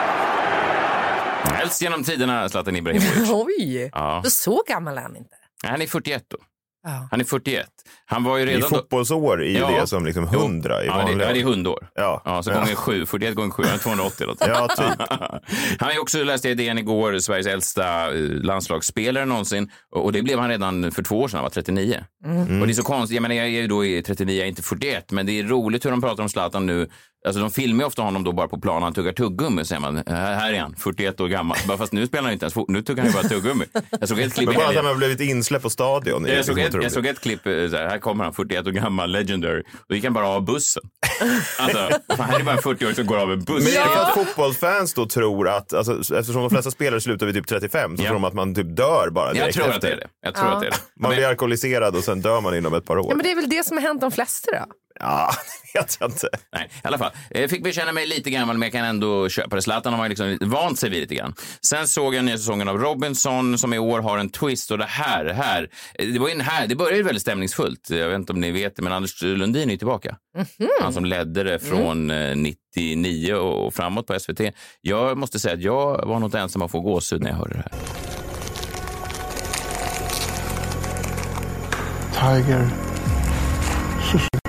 Helst 1.56 1.82
genom 1.82 2.03
tiderna, 2.03 2.50
Zlatan 2.50 2.75
Ibrahimovic. 2.75 3.30
Oj, 3.32 3.89
Ja. 3.94 4.24
så 4.25 4.63
gammal 4.68 4.98
är 4.98 5.01
han 5.01 5.15
inte. 5.15 5.36
Nej, 5.63 5.72
Han 5.72 5.82
är 5.82 5.88
41 5.88 6.24
då. 6.27 6.38
Ja. 6.83 7.07
Han 7.11 7.19
är 7.19 7.23
41. 7.25 7.65
Han 8.05 8.23
var 8.23 8.38
ju 8.38 8.43
I 8.43 8.45
redan 8.45 8.61
då... 8.61 8.67
fotbollsår 8.67 9.41
är 9.43 9.45
ju 9.50 9.57
Ja. 9.57 9.81
det 9.81 9.88
som 9.88 10.05
liksom 10.05 10.29
Jo. 10.33 10.39
100 10.39 10.83
i 10.83 10.88
ja, 10.88 10.93
det, 10.93 10.97
vanliga 11.03 11.27
ja, 11.27 11.33
det 11.33 11.39
är 11.39 11.45
år. 11.45 11.50
hundår. 11.50 11.88
Ja. 11.95 12.21
Ja, 12.25 12.43
så 12.43 12.50
Ja. 12.51 12.55
gånger 12.55 12.75
sju. 12.75 13.05
41 13.05 13.35
gånger 13.35 13.51
sju, 13.51 13.63
han 13.65 13.73
är 13.73 13.77
280 13.77 14.23
eller. 14.23 14.35
Ja, 14.53 14.67
typ. 14.67 15.07
Han 15.79 15.89
är 15.91 16.00
också, 16.01 16.23
läste 16.23 16.47
jag 16.50 16.59
i 16.61 16.63
DN 16.63 16.77
igår, 16.77 17.19
Sveriges 17.19 17.47
äldsta 17.47 18.13
eh, 18.13 18.19
landslagsspelare 18.21 19.25
någonsin. 19.25 19.71
Och 19.91 20.11
det 20.11 20.21
blev 20.21 20.39
han 20.39 20.50
redan 20.50 20.91
för 20.91 21.03
två 21.03 21.19
år 21.21 21.27
sedan, 21.27 21.38
han 21.38 21.43
var 21.43 21.50
39. 21.50 22.03
Och 22.61 22.67
det 22.67 22.71
är 22.71 22.73
så 22.73 22.83
konstigt, 22.83 23.15
jag 23.15 23.21
menar 23.21 23.35
jag 23.35 23.45
är 23.45 23.50
ju 23.50 23.67
då 23.67 23.85
i 23.85 24.03
39, 24.03 24.35
jag 24.38 24.43
är 24.45 24.50
inte 24.50 24.61
41, 24.61 25.11
men 25.11 25.25
det 25.25 25.39
är 25.39 25.43
roligt 25.43 25.85
hur 25.85 25.91
de 25.91 26.01
pratar 26.01 26.23
om 26.23 26.29
Zlatan 26.29 26.65
nu. 26.65 26.89
Alltså 27.25 27.41
de 27.41 27.51
filmar 27.51 27.83
ju 27.83 27.87
ofta 27.87 28.01
honom 28.01 28.23
då 28.23 28.31
bara 28.31 28.47
på 28.47 28.59
plan, 28.61 28.83
han 28.83 28.93
tuggar 28.93 29.11
tuggummi, 29.13 29.65
säger 29.65 29.79
man. 29.81 30.03
Här 30.07 30.53
är 30.53 30.59
han, 30.59 30.75
41 30.75 31.19
år 31.19 31.27
gammal. 31.27 31.57
Bara 31.67 31.77
Fast 31.77 31.93
nu 31.93 32.07
spelar 32.07 32.23
han 32.23 32.33
inte 32.33 32.43
ens 32.45 32.53
fot- 32.53 32.69
nu 32.69 32.81
tuggar 32.81 33.03
han 33.03 33.11
ju 33.11 33.17
bara 33.21 33.27
tuggummi. 33.29 33.65
Jag 33.99 34.09
såg 34.09 34.19
ett 34.19 34.33
klipp 34.33 34.47
Men 34.49 34.55
bara 34.57 34.67
att 34.67 34.75
han 34.75 34.85
har 34.85 34.95
blivit 34.95 35.19
insläppt 35.19 35.63
på 35.63 35.69
stadion. 35.69 36.25
Jag 36.27 36.45
såg, 36.45 36.59
ett, 36.59 36.73
jag 36.73 36.91
såg 36.91 37.05
ett 37.05 37.19
klipp, 37.21 37.45
eh, 37.47 37.53
så 37.69 37.77
här, 37.77 37.89
här 37.89 37.97
kommer 37.97 38.23
han, 38.23 38.33
41 38.33 38.67
år 38.67 38.71
gammal, 38.71 39.11
legendary. 39.11 39.63
Då 39.89 39.95
gick 39.95 40.03
han 40.03 40.13
bara 40.13 40.27
av 40.27 40.45
bussen. 40.45 40.83
Alltså, 41.59 41.89
fan, 42.17 42.29
här 42.29 42.39
är 42.39 42.43
bara 42.43 42.55
en 42.55 42.61
40-åring 42.61 42.95
som 42.95 43.05
går 43.05 43.17
av 43.17 43.31
en 43.31 43.43
buss. 43.43 43.63
Men 43.75 43.87
för 43.87 44.01
att 44.01 44.13
fotbollsfans 44.13 44.93
då 44.93 45.05
tror 45.05 45.49
att, 45.49 45.73
alltså, 45.73 45.93
eftersom 46.15 46.41
de 46.41 46.49
flesta 46.49 46.71
spelare 46.71 47.01
slutar 47.01 47.25
vid 47.25 47.35
typ 47.35 47.47
35, 47.47 47.97
så 47.97 48.03
Ja. 48.03 48.07
tror 48.07 48.13
de 48.15 48.23
att 48.23 48.33
man 48.33 48.55
typ 48.55 48.75
dör 48.77 49.09
bara 49.11 49.27
Jag 49.27 49.35
direkt 49.35 49.55
tror 49.55 49.65
efter. 49.65 49.75
att 49.75 49.81
det 49.81 49.91
är 49.91 49.95
det. 49.97 50.07
Jag 50.21 50.35
tror 50.35 50.47
Ja. 50.47 50.53
att 50.55 50.61
det 50.61 50.67
är 50.67 50.71
det. 50.71 50.77
Man 50.99 51.11
blir 51.15 51.27
alkoholiserad 51.27 51.95
och 51.95 52.03
sen 52.03 52.21
dör 52.21 52.41
man 52.41 52.55
inom 52.55 52.73
ett 52.73 52.85
par 52.85 52.97
år. 52.97 53.05
Ja, 53.09 53.15
men 53.15 53.23
det 53.23 53.31
är 53.31 53.35
väl 53.35 53.49
det 53.49 53.65
som 53.65 53.77
har 53.77 53.81
hänt 53.83 54.01
de 54.01 54.11
flesta 54.11 54.51
då? 54.51 54.65
Ja, 55.01 55.31
det 55.74 55.79
vet 55.79 55.98
jag 56.00 56.12
inte. 56.12 56.29
Nej, 56.53 56.70
i 56.84 56.88
alla 56.88 56.98
fall. 56.98 57.12
Jag 57.29 57.50
fick 57.50 57.63
bekänna 57.63 57.91
mig 57.91 58.08
lite 58.08 58.29
gammal, 58.29 58.58
men 58.58 58.65
jag 58.65 58.72
kan 58.72 58.86
ändå 58.86 59.29
köpa 59.29 59.55
det. 59.55 59.62
Zlatan 59.62 59.93
har 59.93 59.98
man 59.98 60.10
liksom 60.10 60.38
vant 60.41 60.79
sig 60.79 60.89
vid 60.89 61.01
lite 61.01 61.15
grann. 61.15 61.34
Sen 61.65 61.88
såg 61.88 62.15
jag 62.15 62.25
nya 62.25 62.38
säsongen 62.38 62.67
av 62.67 62.77
Robinson 62.77 63.58
som 63.58 63.74
i 63.74 63.79
år 63.79 64.00
har 64.01 64.17
en 64.17 64.29
twist 64.29 64.72
och 64.72 64.77
det 64.77 64.86
här, 64.86 65.25
här. 65.25 65.70
Det 65.98 66.20
var 66.20 66.29
den 66.29 66.41
här, 66.41 66.67
det 66.67 66.75
började 66.75 66.98
ju 66.98 67.03
väldigt 67.03 67.22
stämningsfullt. 67.22 67.89
Jag 67.89 68.08
vet 68.08 68.15
inte 68.15 68.34
om 68.34 68.39
ni 68.39 68.51
vet 68.51 68.75
det, 68.75 68.81
men 68.81 68.93
Anders 68.93 69.22
Lundin 69.22 69.70
är 69.70 69.77
tillbaka. 69.77 70.15
Han 70.81 70.93
som 70.93 71.05
ledde 71.05 71.43
det 71.43 71.60
från 71.60 72.12
eh, 72.12 72.36
99 72.75 73.34
och 73.34 73.74
framåt 73.74 74.08
på 74.08 74.20
SVT. 74.20 74.41
Jag 74.81 75.17
måste 75.17 75.39
säga 75.39 75.53
att 75.53 75.62
jag 75.62 76.05
var 76.05 76.20
nog 76.20 76.31
den 76.31 76.50
som 76.50 76.62
har 76.62 76.67
fått 76.67 76.84
gåshud 76.84 77.22
när 77.22 77.29
jag 77.29 77.38
hörde 77.38 77.53
det 77.53 77.63
här. 77.72 77.79
Tiger. 82.13 82.70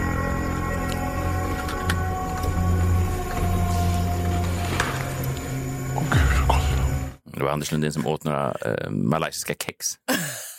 Det 7.43 7.47
var 7.47 7.53
Anders 7.53 7.73
Lundin 7.73 7.93
som 7.93 8.07
åt 8.07 8.25
några 8.25 8.55
eh, 8.55 8.91
malaysiska 8.91 9.55
kex. 9.55 9.87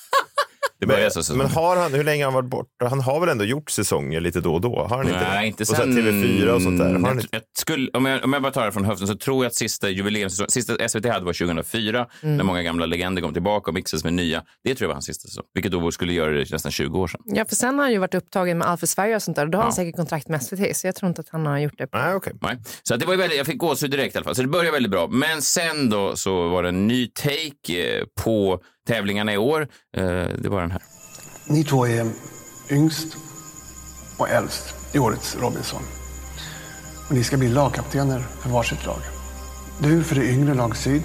Det 0.87 0.93
började 0.93 1.23
så. 1.23 1.35
Men 1.35 1.47
har 1.47 1.75
han, 1.77 1.93
hur 1.93 2.03
länge 2.03 2.23
har 2.23 2.31
han 2.31 2.33
varit 2.43 2.49
borta? 2.49 2.87
Han 2.89 2.99
har 3.01 3.19
väl 3.19 3.29
ändå 3.29 3.45
gjort 3.45 3.69
säsonger 3.69 4.21
lite 4.21 4.39
då 4.41 4.53
och 4.53 4.61
då? 4.61 4.79
Har 4.89 4.97
han 4.97 5.07
inte 5.07 5.19
Nej, 5.29 5.41
det? 5.41 5.47
inte 5.47 5.63
och 5.63 5.67
sen 5.67 5.93
sen... 5.93 5.97
TV4 6.03 6.47
och 6.49 6.61
sånt 6.61 6.79
där. 6.79 6.85
Har 6.85 6.93
han 6.93 7.03
Jag, 7.03 7.13
inte? 7.15 7.27
jag 7.31 7.41
skulle, 7.57 7.89
om, 7.93 8.05
jag, 8.05 8.23
om 8.23 8.33
jag 8.33 8.41
bara 8.41 8.51
tar 8.51 8.65
det 8.65 8.71
från 8.71 8.85
höften 8.85 9.07
så 9.07 9.15
tror 9.15 9.43
jag 9.45 9.49
att 9.49 9.55
sista 9.55 9.89
jubileumssäsongen, 9.89 10.49
sista 10.49 10.89
SVT 10.89 11.05
hade 11.05 11.25
var 11.25 11.33
2004 11.33 12.07
Mm. 12.23 12.37
när 12.37 12.43
många 12.43 12.63
gamla 12.63 12.85
legender 12.85 13.21
kom 13.21 13.33
tillbaka 13.33 13.71
och 13.71 13.75
mixades 13.75 14.03
med 14.03 14.13
nya. 14.13 14.43
Det 14.63 14.75
tror 14.75 14.83
jag 14.85 14.87
var 14.87 14.95
hans 14.95 15.05
sista 15.05 15.27
säsong, 15.27 15.43
vilket 15.53 15.71
då 15.71 15.91
skulle 15.91 16.13
göra 16.13 16.31
det 16.31 16.51
nästan 16.51 16.71
20 16.71 16.99
år 16.99 17.07
sedan. 17.07 17.21
Ja, 17.25 17.45
för 17.49 17.55
sen 17.55 17.75
har 17.75 17.81
han 17.83 17.91
ju 17.91 17.97
varit 17.97 18.13
upptagen 18.15 18.57
med 18.57 18.67
Allt 18.67 18.79
för 18.79 18.87
Sverige 18.87 19.15
och 19.15 19.21
sånt 19.23 19.35
där. 19.37 19.45
Då 19.45 19.57
har 19.57 19.63
han 19.63 19.71
Ja. 19.71 19.75
säkert 19.75 19.95
kontrakt 19.95 20.27
med 20.27 20.43
SVT, 20.43 20.75
så 20.77 20.87
jag 20.87 20.95
tror 20.95 21.09
inte 21.09 21.21
att 21.21 21.29
han 21.29 21.45
har 21.45 21.59
gjort 21.59 21.77
det. 21.77 21.87
Nej, 21.93 22.13
okej. 22.15 22.33
Nej. 22.41 22.57
Så 22.83 22.93
att 22.93 22.99
det 22.99 23.05
var 23.05 23.15
väldigt, 23.15 23.37
jag 23.37 23.45
fick 23.47 23.57
gåshud 23.57 23.91
direkt 23.91 24.15
i 24.15 24.17
alla 24.17 24.25
fall. 24.25 24.35
Så 24.35 24.41
det 24.41 24.47
började 24.47 24.71
väldigt 24.71 24.91
bra. 24.91 25.07
Men 25.07 25.41
sen 25.41 25.89
då 25.89 26.15
så 26.15 26.47
var 26.49 26.63
det 26.63 26.69
en 26.69 26.87
ny 26.87 27.07
take 27.07 27.97
eh, 27.97 28.03
på 28.23 28.59
tävlingarna 28.87 29.33
i 29.33 29.37
år. 29.37 29.61
Eh, 29.97 30.03
Det 30.37 30.49
var 30.49 30.61
den 30.61 30.71
här. 30.71 30.81
Ni 31.47 31.63
två 31.63 31.87
är 31.87 32.07
yngst 32.71 33.07
och 34.17 34.29
äldst 34.29 34.75
i 34.95 34.99
årets 34.99 35.35
Robinson. 35.41 35.81
Och 37.09 37.15
ni 37.15 37.23
ska 37.23 37.37
bli 37.37 37.49
lagkaptener 37.49 38.19
för 38.41 38.49
varsitt 38.49 38.85
lag. 38.85 38.99
Du 39.79 40.03
för 40.03 40.15
det 40.15 40.25
yngre 40.29 40.53
lag 40.53 40.77
Syd. 40.77 41.01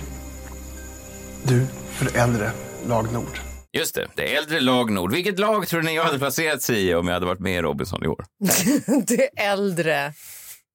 Du 1.42 1.66
för 1.92 2.04
det 2.04 2.18
äldre 2.18 2.50
lag 2.87 3.12
Nord. 3.12 3.38
Just 3.73 3.94
det, 3.94 4.06
det 4.14 4.35
äldre 4.37 4.61
lag 4.61 4.90
Nord. 4.90 5.12
Vilket 5.12 5.38
lag 5.38 5.68
tror 5.68 5.82
ni 5.82 5.94
jag 5.94 6.04
hade 6.04 6.18
placerat 6.18 6.62
sig 6.62 6.88
i 6.88 6.94
om 6.94 7.06
jag 7.06 7.14
hade 7.14 7.26
varit 7.26 7.40
med 7.40 7.58
i 7.58 7.62
Robinson 7.62 8.04
i 8.04 8.06
år? 8.08 8.25
det 9.06 9.28
äldre. 9.42 10.12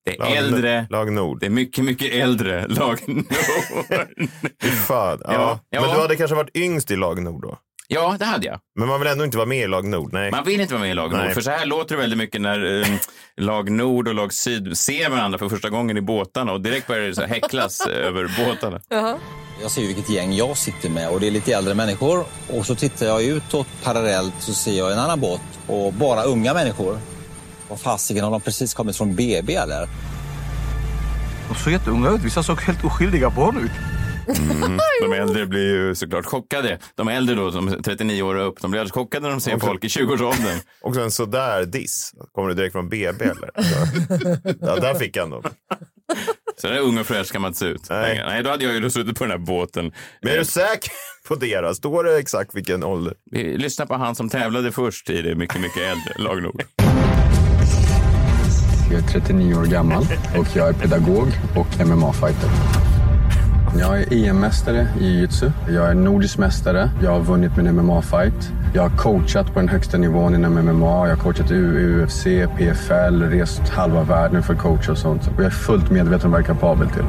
Det 0.06 0.20
Lag- 0.20 0.32
äldre. 0.36 0.88
Lag 0.90 1.12
Nord. 1.14 1.40
Det 1.40 1.46
är 1.46 1.50
mycket, 1.50 1.84
mycket 1.84 2.14
äldre 2.14 2.68
lag 2.68 3.00
Nord. 3.08 3.26
Fan. 4.88 5.18
Ja. 5.24 5.34
Ja, 5.34 5.60
ja. 5.70 5.82
Men 5.82 5.90
du 5.96 6.02
hade 6.02 6.16
kanske 6.16 6.36
varit 6.36 6.58
yngst 6.58 6.92
i 6.92 6.96
lag 6.96 7.22
Nord 7.22 7.42
då? 7.42 7.58
Ja, 7.88 8.16
det 8.20 8.26
hade 8.26 8.48
jag. 8.48 8.60
Men 8.80 8.88
man 8.88 9.00
vill 9.00 9.10
ändå 9.10 9.24
inte 9.26 9.38
vara 9.38 9.48
med 9.48 9.58
i 9.58 9.68
lag 9.68 9.86
Nord? 9.86 10.14
Nej. 10.14 10.32
Man 10.32 10.44
vill 10.44 10.62
inte 10.62 10.74
vara 10.74 10.82
med 10.82 10.92
i 10.92 10.94
lag 10.94 11.12
Nord, 11.12 11.20
Nej. 11.20 11.34
för 11.34 11.42
så 11.42 11.52
här 11.52 11.66
låter 11.66 11.96
det 11.96 12.02
väldigt 12.02 12.18
mycket 12.18 12.42
när 12.42 12.82
eh, 12.82 12.88
lag 13.38 13.72
Nord 13.72 14.08
och 14.08 14.14
lag 14.16 14.34
Syd 14.34 14.78
ser 14.78 15.10
varandra 15.10 15.40
för 15.40 15.50
första 15.50 15.70
gången 15.70 15.98
i 15.98 16.02
båtarna 16.02 16.52
och 16.52 16.62
direkt 16.62 16.88
börjar 16.88 17.08
det 17.08 17.16
så 17.16 17.22
här 17.22 17.28
häcklas 17.28 17.82
eh, 17.88 18.08
över 18.08 18.46
båtarna. 18.46 18.80
Jag 19.62 19.72
ser 19.72 19.82
ju 19.82 19.88
vilket 19.88 20.10
gäng 20.10 20.34
jag 20.34 20.58
sitter 20.58 20.90
med 20.90 21.10
och 21.10 21.20
det 21.20 21.28
är 21.28 21.32
lite 21.32 21.54
äldre 21.54 21.74
människor. 21.74 22.26
Och 22.50 22.66
så 22.66 22.76
tittar 22.76 23.06
jag 23.06 23.24
utåt 23.24 23.68
parallellt 23.84 24.34
så 24.40 24.54
ser 24.54 24.78
jag 24.78 24.92
en 24.92 25.00
annan 25.00 25.20
båt 25.20 25.42
och 25.68 25.94
bara 25.94 26.24
unga 26.24 26.54
människor. 26.54 26.98
Vad 27.74 27.80
fasiken, 27.80 28.24
har 28.24 28.32
de 28.32 28.42
precis 28.42 28.74
kommit 28.74 28.98
från 28.98 29.16
BB 29.16 29.56
eller? 29.56 29.88
De 31.50 31.56
såg 31.56 31.74
jätteunga 31.74 32.10
ut. 32.10 32.22
Vissa 32.22 32.44
såg 32.44 32.62
helt 32.62 32.84
oskyldiga 32.84 33.30
barn 33.30 33.58
ut. 33.58 33.72
Mm. 34.40 34.80
De 35.02 35.14
äldre 35.14 35.46
blir 35.46 35.70
ju 35.70 35.96
såklart 35.96 36.26
chockade. 36.26 36.80
De 36.96 37.08
äldre 37.08 37.36
då, 37.36 37.52
som 37.52 37.68
är 37.68 37.82
39 37.82 38.22
år 38.22 38.36
och 38.36 38.48
upp, 38.48 38.62
de 38.62 38.72
blir 38.72 38.82
alldeles 38.82 38.94
chockade 38.94 39.24
när 39.24 39.30
de 39.30 39.42
ser 39.42 39.56
Också- 39.56 39.68
folk 39.68 39.84
i 39.84 39.88
20-årsåldern. 39.88 40.60
Också 40.82 41.02
en 41.02 41.12
sådär 41.12 41.66
diss. 41.66 42.12
Kommer 42.32 42.50
du 42.50 42.56
direkt 42.56 42.72
från 42.72 42.90
BB 42.90 43.26
eller? 43.26 43.50
Alltså, 43.54 43.76
ja, 44.62 44.76
där 44.76 44.94
fick 44.94 45.18
han 45.18 45.30
dem. 45.30 45.44
Så 46.62 46.68
där 46.68 46.80
ung 46.80 46.98
och 46.98 47.06
fräsch 47.06 47.32
kan 47.32 47.42
man 47.42 47.50
inte 47.50 47.60
se 47.60 47.66
ut. 47.66 47.90
Nej. 47.90 48.24
Nej, 48.26 48.44
då 48.44 48.50
hade 48.50 48.64
jag 48.66 48.74
ju 48.74 48.90
suttit 48.90 49.18
på 49.18 49.24
den 49.24 49.32
här 49.32 49.38
båten. 49.38 49.92
Men 50.22 50.34
är 50.34 50.38
du 50.38 50.46
säker 50.46 50.92
på 51.28 51.36
deras? 51.36 51.78
Står 51.78 52.04
det 52.04 52.18
exakt 52.18 52.56
vilken 52.56 52.84
ålder? 52.84 53.14
Vi 53.32 53.58
lyssnar 53.58 53.86
på 53.86 53.96
han 53.96 54.16
som 54.16 54.30
tävlade 54.30 54.72
först 54.72 55.10
i 55.10 55.22
det 55.22 55.36
mycket, 55.36 55.62
mycket 55.62 55.82
äldre 55.82 56.14
lag 56.24 56.44
Nord. 56.44 56.64
Jag 58.94 59.02
är 59.04 59.08
39 59.08 59.56
år 59.56 59.66
gammal 59.66 60.06
och 60.38 60.48
jag 60.56 60.70
är 60.70 60.74
pedagog 60.74 61.28
och 61.56 61.68
MMA-fighter. 61.88 62.83
Jag 63.80 64.02
är 64.02 64.14
EM-mästare 64.14 64.88
i 65.00 65.04
jiu-jitsu. 65.04 65.52
Jag 65.70 65.90
är 65.90 65.94
nordisk 65.94 66.38
mästare. 66.38 66.90
Jag 67.04 67.12
har 67.12 67.20
vunnit 67.20 67.58
min 67.58 67.68
MMA-fight. 67.68 68.52
Jag 68.76 68.82
har 68.90 68.98
coachat 68.98 69.54
på 69.54 69.60
den 69.60 69.70
högsta 69.70 69.98
nivån 69.98 70.36
inom 70.36 70.54
MMA. 70.54 71.08
Jag 71.08 71.16
har 71.16 71.24
coachat 71.24 71.52
U- 71.52 72.04
UFC, 72.04 72.24
PFL, 72.58 73.22
rest 73.24 73.70
halva 73.70 74.04
världen 74.04 74.44
för 74.44 74.54
att 74.54 74.60
coacha 74.60 74.92
och 74.92 74.98
sånt. 74.98 75.22
Och 75.28 75.34
jag 75.38 75.46
är 75.46 75.50
fullt 75.50 75.92
medveten 75.92 76.26
om 76.26 76.32
vad 76.32 76.42
jag 76.42 76.50
är 76.50 76.54
kapabel 76.54 76.90
till. 76.90 77.04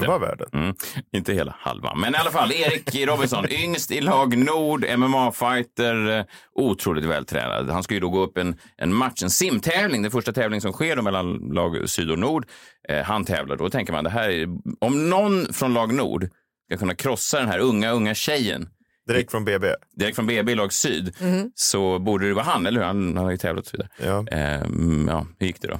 Det. 0.00 0.18
världen. 0.18 0.46
Mm. 0.52 0.74
Inte 1.16 1.32
hela 1.32 1.54
halva. 1.58 1.94
Men 1.94 2.14
i 2.14 2.18
alla 2.18 2.30
fall, 2.30 2.52
Erik 2.52 3.06
Robinson, 3.06 3.44
yngst 3.64 3.90
i 3.90 4.00
lag 4.00 4.36
Nord, 4.36 4.84
MMA-fighter, 4.84 6.18
eh, 6.18 6.24
otroligt 6.54 7.04
vältränad. 7.04 7.70
Han 7.70 7.82
ska 7.82 7.94
ju 7.94 8.00
då 8.00 8.08
gå 8.08 8.20
upp 8.22 8.38
en, 8.38 8.56
en 8.76 8.94
match, 8.94 9.22
en 9.22 9.30
simtävling, 9.30 10.02
den 10.02 10.10
första 10.10 10.32
tävling 10.32 10.60
som 10.60 10.72
sker 10.72 10.96
då 10.96 11.02
mellan 11.02 11.36
lag 11.52 11.88
Syd 11.88 12.10
och 12.10 12.18
Nord. 12.18 12.46
Eh, 12.88 13.02
han 13.04 13.24
tävlar 13.24 13.56
då, 13.56 13.70
tänker 13.70 13.92
man, 13.92 14.04
det 14.04 14.10
här 14.10 14.28
är, 14.30 14.48
om 14.80 15.08
någon 15.10 15.52
från 15.52 15.74
lag 15.74 15.94
Nord 15.94 16.28
ska 16.70 16.78
kunna 16.78 16.94
krossa 16.94 17.38
den 17.38 17.48
här 17.48 17.58
unga, 17.58 17.90
unga 17.90 18.14
tjejen 18.14 18.68
Direkt 19.08 19.30
från 19.30 19.44
BB? 19.44 19.74
Direkt 19.96 20.16
från 20.16 20.26
BB 20.26 20.52
i 20.52 20.54
lag 20.54 20.72
Syd, 20.72 21.14
Mhm. 21.20 21.50
så 21.54 21.98
borde 21.98 22.28
det 22.28 22.34
vara 22.34 22.44
han, 22.44 22.66
eller 22.66 22.80
hur? 22.80 22.86
Han, 22.86 23.16
han 23.16 23.24
har 23.24 23.30
ju 23.30 23.36
tävlat 23.36 23.64
och 23.64 23.70
så 23.70 23.76
vidare. 23.76 23.88
Ja. 24.30 24.36
Ehm, 24.36 25.08
ja, 25.10 25.26
hur 25.38 25.46
gick 25.46 25.60
det 25.62 25.68
då? 25.68 25.78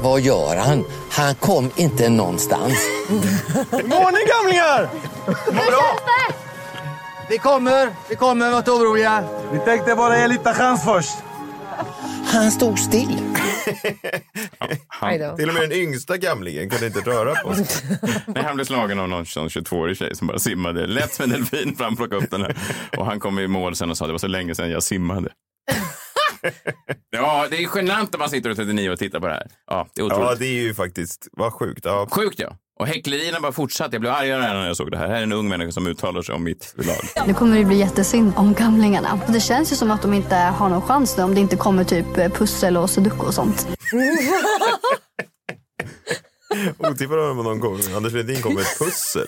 Vad 0.00 0.20
gör 0.20 0.56
han? 0.56 0.84
Han 1.10 1.34
kom 1.34 1.70
inte 1.76 2.08
någonstans. 2.08 2.74
God 3.70 3.88
morgon 3.88 4.26
gamlingar! 4.28 4.88
Vad 5.46 5.66
bra! 5.66 5.98
Vi 7.30 7.38
kommer, 7.38 7.88
vi 8.08 8.16
kommer, 8.16 8.50
var 8.50 8.58
inte 8.58 8.70
oroliga. 8.70 9.24
Vi 9.52 9.58
tänkte 9.58 9.94
bara 9.94 10.18
ge 10.18 10.28
lite 10.28 10.54
chans 10.54 10.84
först. 10.84 11.14
Han 12.24 12.50
stod 12.50 12.78
still. 12.78 13.18
Aj 15.00 15.18
då. 15.18 15.36
Till 15.36 15.48
och 15.48 15.54
med 15.54 15.62
den 15.62 15.72
yngsta 15.72 16.16
gamlingen 16.16 16.70
kunde 16.70 16.86
inte 16.86 17.00
röra 17.00 17.34
på 17.34 17.54
sig. 17.54 17.66
Nej, 18.26 18.42
han 18.44 18.54
blev 18.54 18.64
slagen 18.64 18.98
av 18.98 19.08
någon 19.08 19.26
sån 19.26 19.48
22-årig 19.48 19.96
tjej 19.96 20.16
som 20.16 20.26
bara 20.26 20.38
simmade 20.38 20.86
lätt 20.86 21.14
som 21.14 21.24
en 21.24 21.30
delfin 21.30 21.76
fram 21.76 21.96
plockade 21.96 22.24
upp 22.24 22.30
den 22.30 22.42
här. 22.42 22.56
Och 22.96 23.06
han 23.06 23.20
kom 23.20 23.38
i 23.38 23.46
mål 23.48 23.76
sen 23.76 23.90
och 23.90 23.96
sa 23.96 24.06
det 24.06 24.12
var 24.12 24.18
så 24.18 24.26
länge 24.26 24.54
sedan 24.54 24.70
jag 24.70 24.82
simmade. 24.82 25.28
Ja, 27.10 27.46
det 27.50 27.56
är 27.56 27.68
genant 27.76 28.12
när 28.12 28.18
man 28.18 28.30
sitter 28.30 28.50
och 28.50 28.56
39 28.56 28.90
och 28.90 28.98
tittar 28.98 29.20
på 29.20 29.26
det 29.26 29.32
här. 29.32 29.46
Ja, 29.66 29.88
det 29.94 30.00
är 30.00 30.04
otroligt. 30.04 30.28
Ja, 30.28 30.34
det 30.34 30.46
är 30.46 30.62
ju 30.62 30.74
faktiskt, 30.74 31.28
vad 31.32 31.52
sjukt. 31.52 31.84
Ja. 31.84 32.06
Sjukt 32.10 32.38
ja. 32.38 32.56
Och 32.80 32.86
häcklerierna 32.86 33.40
bara 33.40 33.52
fortsatte. 33.52 33.94
Jag 33.94 34.00
blev 34.00 34.12
argare 34.12 34.40
när 34.40 34.66
jag 34.66 34.76
såg 34.76 34.90
det 34.90 34.98
här. 34.98 35.08
Här 35.08 35.14
är 35.14 35.22
en 35.22 35.32
ung 35.32 35.48
människa 35.48 35.72
som 35.72 35.86
uttalar 35.86 36.22
sig 36.22 36.34
om 36.34 36.44
mitt 36.44 36.74
lag. 36.76 37.26
Nu 37.26 37.34
kommer 37.34 37.58
det 37.58 37.64
bli 37.64 37.76
jättesynd 37.76 38.32
om 38.36 38.54
gamlingarna. 38.54 39.20
Det 39.28 39.40
känns 39.40 39.72
ju 39.72 39.76
som 39.76 39.90
att 39.90 40.02
de 40.02 40.14
inte 40.14 40.34
har 40.34 40.68
någon 40.68 40.82
chans 40.82 41.16
nu 41.16 41.22
om 41.22 41.34
det 41.34 41.40
inte 41.40 41.56
kommer 41.56 41.84
typ 41.84 42.14
pussel 42.14 42.76
och 42.76 42.90
sudoku 42.90 43.26
och 43.26 43.34
sånt. 43.34 43.68
Otippat 46.78 47.18
om 47.18 47.36
någon 47.36 47.60
gång. 47.60 47.80
Anders 47.96 48.12
Ledin 48.12 48.42
kom 48.42 48.54
med 48.54 48.62
ett 48.62 48.78
pussel. 48.78 49.26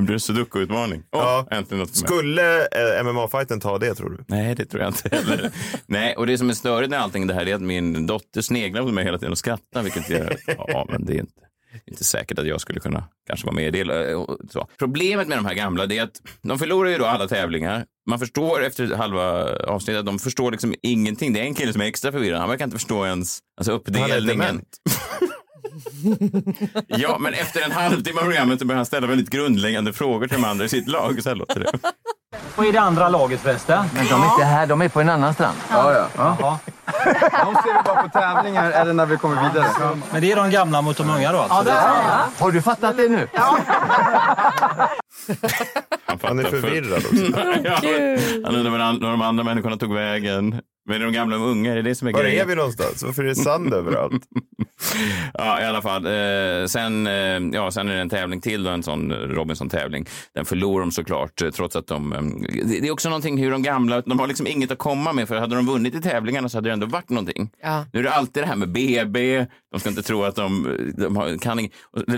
Det 0.00 0.06
blir 0.06 0.14
en 0.14 0.20
sudoku-utmaning. 0.20 1.02
Åh, 1.12 1.20
Ja. 1.22 1.46
äntligen 1.50 1.78
något. 1.80 1.94
Skulle 1.96 2.60
eh, 2.60 3.04
MMA-fighten 3.04 3.60
ta 3.60 3.78
det 3.78 3.94
tror 3.94 4.10
du? 4.10 4.24
Nej, 4.28 4.54
det 4.54 4.64
tror 4.64 4.82
jag 4.82 4.90
inte 4.90 5.16
heller. 5.16 5.50
Nej, 5.86 6.14
och 6.16 6.26
det 6.26 6.38
som 6.38 6.50
är 6.50 6.54
störigt 6.54 6.90
med 6.90 7.00
allting 7.00 7.26
det 7.26 7.34
här 7.34 7.48
är 7.48 7.54
att 7.54 7.60
min 7.62 8.06
dotter 8.06 8.40
sneglar 8.40 8.82
på 8.82 8.88
mig 8.88 9.04
hela 9.04 9.18
tiden 9.18 9.32
och 9.32 9.38
skrattar, 9.38 9.82
vilket 9.82 10.10
gör, 10.10 10.36
ja, 10.68 10.86
men 10.90 11.04
det 11.06 11.12
är 11.14 11.20
inte, 11.20 11.32
inte 11.86 12.04
säkert 12.04 12.38
att 12.38 12.46
jag 12.46 12.60
skulle 12.60 12.80
kunna 12.80 13.04
kanske 13.26 13.46
vara 13.46 13.54
med 13.56 13.76
i 13.76 13.84
det. 13.84 14.14
och 14.14 14.38
Så. 14.50 14.68
Problemet 14.78 15.28
med 15.28 15.38
de 15.38 15.46
här 15.46 15.54
gamla 15.54 15.84
är 15.84 16.02
att 16.02 16.20
de 16.42 16.58
förlorar 16.58 16.90
ju 16.90 16.98
då 16.98 17.04
alla 17.04 17.28
tävlingar. 17.28 17.84
Man 18.10 18.18
förstår 18.18 18.64
efter 18.64 18.94
halva 18.94 19.56
avsnittet 19.56 20.00
att 20.00 20.06
de 20.06 20.18
förstår 20.18 20.50
liksom 20.50 20.74
ingenting. 20.82 21.32
Det 21.32 21.40
är 21.40 21.44
en 21.44 21.54
kille 21.54 21.72
som 21.72 21.82
är 21.82 21.86
extra 21.86 22.12
förvirrad. 22.12 22.40
Han 22.40 22.48
verkar 22.48 22.64
inte 22.64 22.76
förstå 22.76 23.06
ens 23.06 23.38
alltså 23.60 23.72
uppdelningen. 23.72 24.62
Ja, 26.86 27.16
men 27.18 27.34
efter 27.34 27.62
en 27.64 27.72
halvtimme 27.72 28.20
av 28.20 28.24
programmet 28.24 28.58
så 28.60 28.66
börjar 28.66 28.76
han 28.76 28.86
ställa 28.86 29.06
väldigt 29.06 29.30
grundläggande 29.30 29.92
frågor 29.92 30.26
till 30.26 30.42
de 30.42 30.48
andra 30.48 30.64
i 30.64 30.68
sitt 30.68 30.88
lag. 30.88 31.22
Så 31.22 31.28
här 31.28 31.36
låter 31.36 31.60
det. 31.60 31.72
Vad 32.56 32.66
är 32.66 32.72
det 32.72 32.80
andra 32.80 33.08
laget 33.08 33.40
förresten? 33.40 33.84
Men 33.94 34.06
de 34.06 34.22
är 34.22 34.32
inte 34.32 34.44
här, 34.44 34.66
de 34.66 34.82
är 34.82 34.88
på 34.88 35.00
en 35.00 35.08
annan 35.08 35.34
strand. 35.34 35.56
Ja, 35.70 35.92
ja. 35.92 36.08
Jaha. 36.16 36.58
De 37.44 37.54
ser 37.54 37.76
vi 37.76 37.82
bara 37.84 38.02
på 38.02 38.08
tävlingar 38.08 38.70
eller 38.70 38.92
när 38.92 39.06
vi 39.06 39.16
kommer 39.16 39.48
vidare. 39.48 39.96
Men 40.12 40.20
det 40.20 40.32
är 40.32 40.36
de 40.36 40.50
gamla 40.50 40.82
mot 40.82 40.96
de 40.96 41.10
unga 41.10 41.32
då 41.32 41.38
alltså? 41.38 41.74
Har 42.44 42.50
du 42.52 42.62
fattat 42.62 42.96
det 42.96 43.08
nu? 43.08 43.28
Han, 43.34 43.58
Han 46.22 46.38
är 46.38 46.42
fattar 46.44 46.60
förvirrad 46.60 46.98
också. 46.98 47.40
ja, 47.64 47.78
han 48.44 48.56
undrar 48.56 48.70
var 48.70 48.78
an- 48.78 49.00
var 49.00 49.10
de 49.10 49.22
andra 49.22 49.44
människorna 49.44 49.76
tog 49.76 49.94
vägen. 49.94 50.60
Men 50.88 51.00
de 51.00 51.12
gamla 51.12 51.36
och 51.36 51.48
unga? 51.48 51.72
Är 51.72 51.76
det 51.76 51.82
det 51.82 51.94
som 51.94 52.08
är 52.08 52.12
Var 52.12 52.22
grejen? 52.22 52.42
är 52.42 52.46
vi 52.46 52.54
någonstans? 52.54 53.02
Varför 53.02 53.24
är 53.24 53.28
det 53.28 53.34
sand 53.34 53.74
överallt? 53.74 54.22
Ja, 55.34 55.62
i 55.62 55.64
alla 55.64 55.82
fall. 55.82 56.06
Eh, 56.06 56.66
sen, 56.66 57.06
eh, 57.06 57.12
ja, 57.52 57.70
sen 57.70 57.88
är 57.88 57.94
det 57.94 58.00
en 58.00 58.08
tävling 58.08 58.40
till, 58.40 58.64
då, 58.64 58.70
en 58.70 58.82
sån 58.82 59.12
Robinson-tävling. 59.12 60.06
Den 60.34 60.44
förlorar 60.44 60.80
de 60.80 60.92
såklart, 60.92 61.42
eh, 61.42 61.50
trots 61.50 61.76
att 61.76 61.86
de... 61.86 62.12
Eh, 62.12 62.22
det, 62.64 62.88
är 62.88 62.90
också 62.90 63.08
någonting 63.08 63.38
hur 63.38 63.50
de 63.50 63.62
gamla, 63.62 64.00
de 64.00 64.18
har 64.18 64.26
liksom 64.26 64.46
inget 64.46 64.70
att 64.70 64.78
komma 64.78 65.12
med, 65.12 65.28
för 65.28 65.36
hade 65.36 65.56
de 65.56 65.66
vunnit 65.66 65.94
i 65.94 66.00
tävlingarna 66.00 66.48
så 66.48 66.56
hade 66.56 66.68
det 66.68 66.72
ändå 66.72 66.86
varit 66.86 67.10
någonting. 67.10 67.50
Ja. 67.62 67.84
Nu 67.92 67.98
är 67.98 68.02
det 68.02 68.12
alltid 68.12 68.42
det 68.42 68.46
här 68.46 68.56
med 68.56 68.68
BB, 68.68 69.46
de 69.72 69.80
ska 69.80 69.88
inte 69.88 70.02
tro 70.02 70.24
att 70.24 70.36
de, 70.36 70.76
de 70.96 71.16
har, 71.16 71.38
kan 71.38 71.58
inget. 71.58 71.72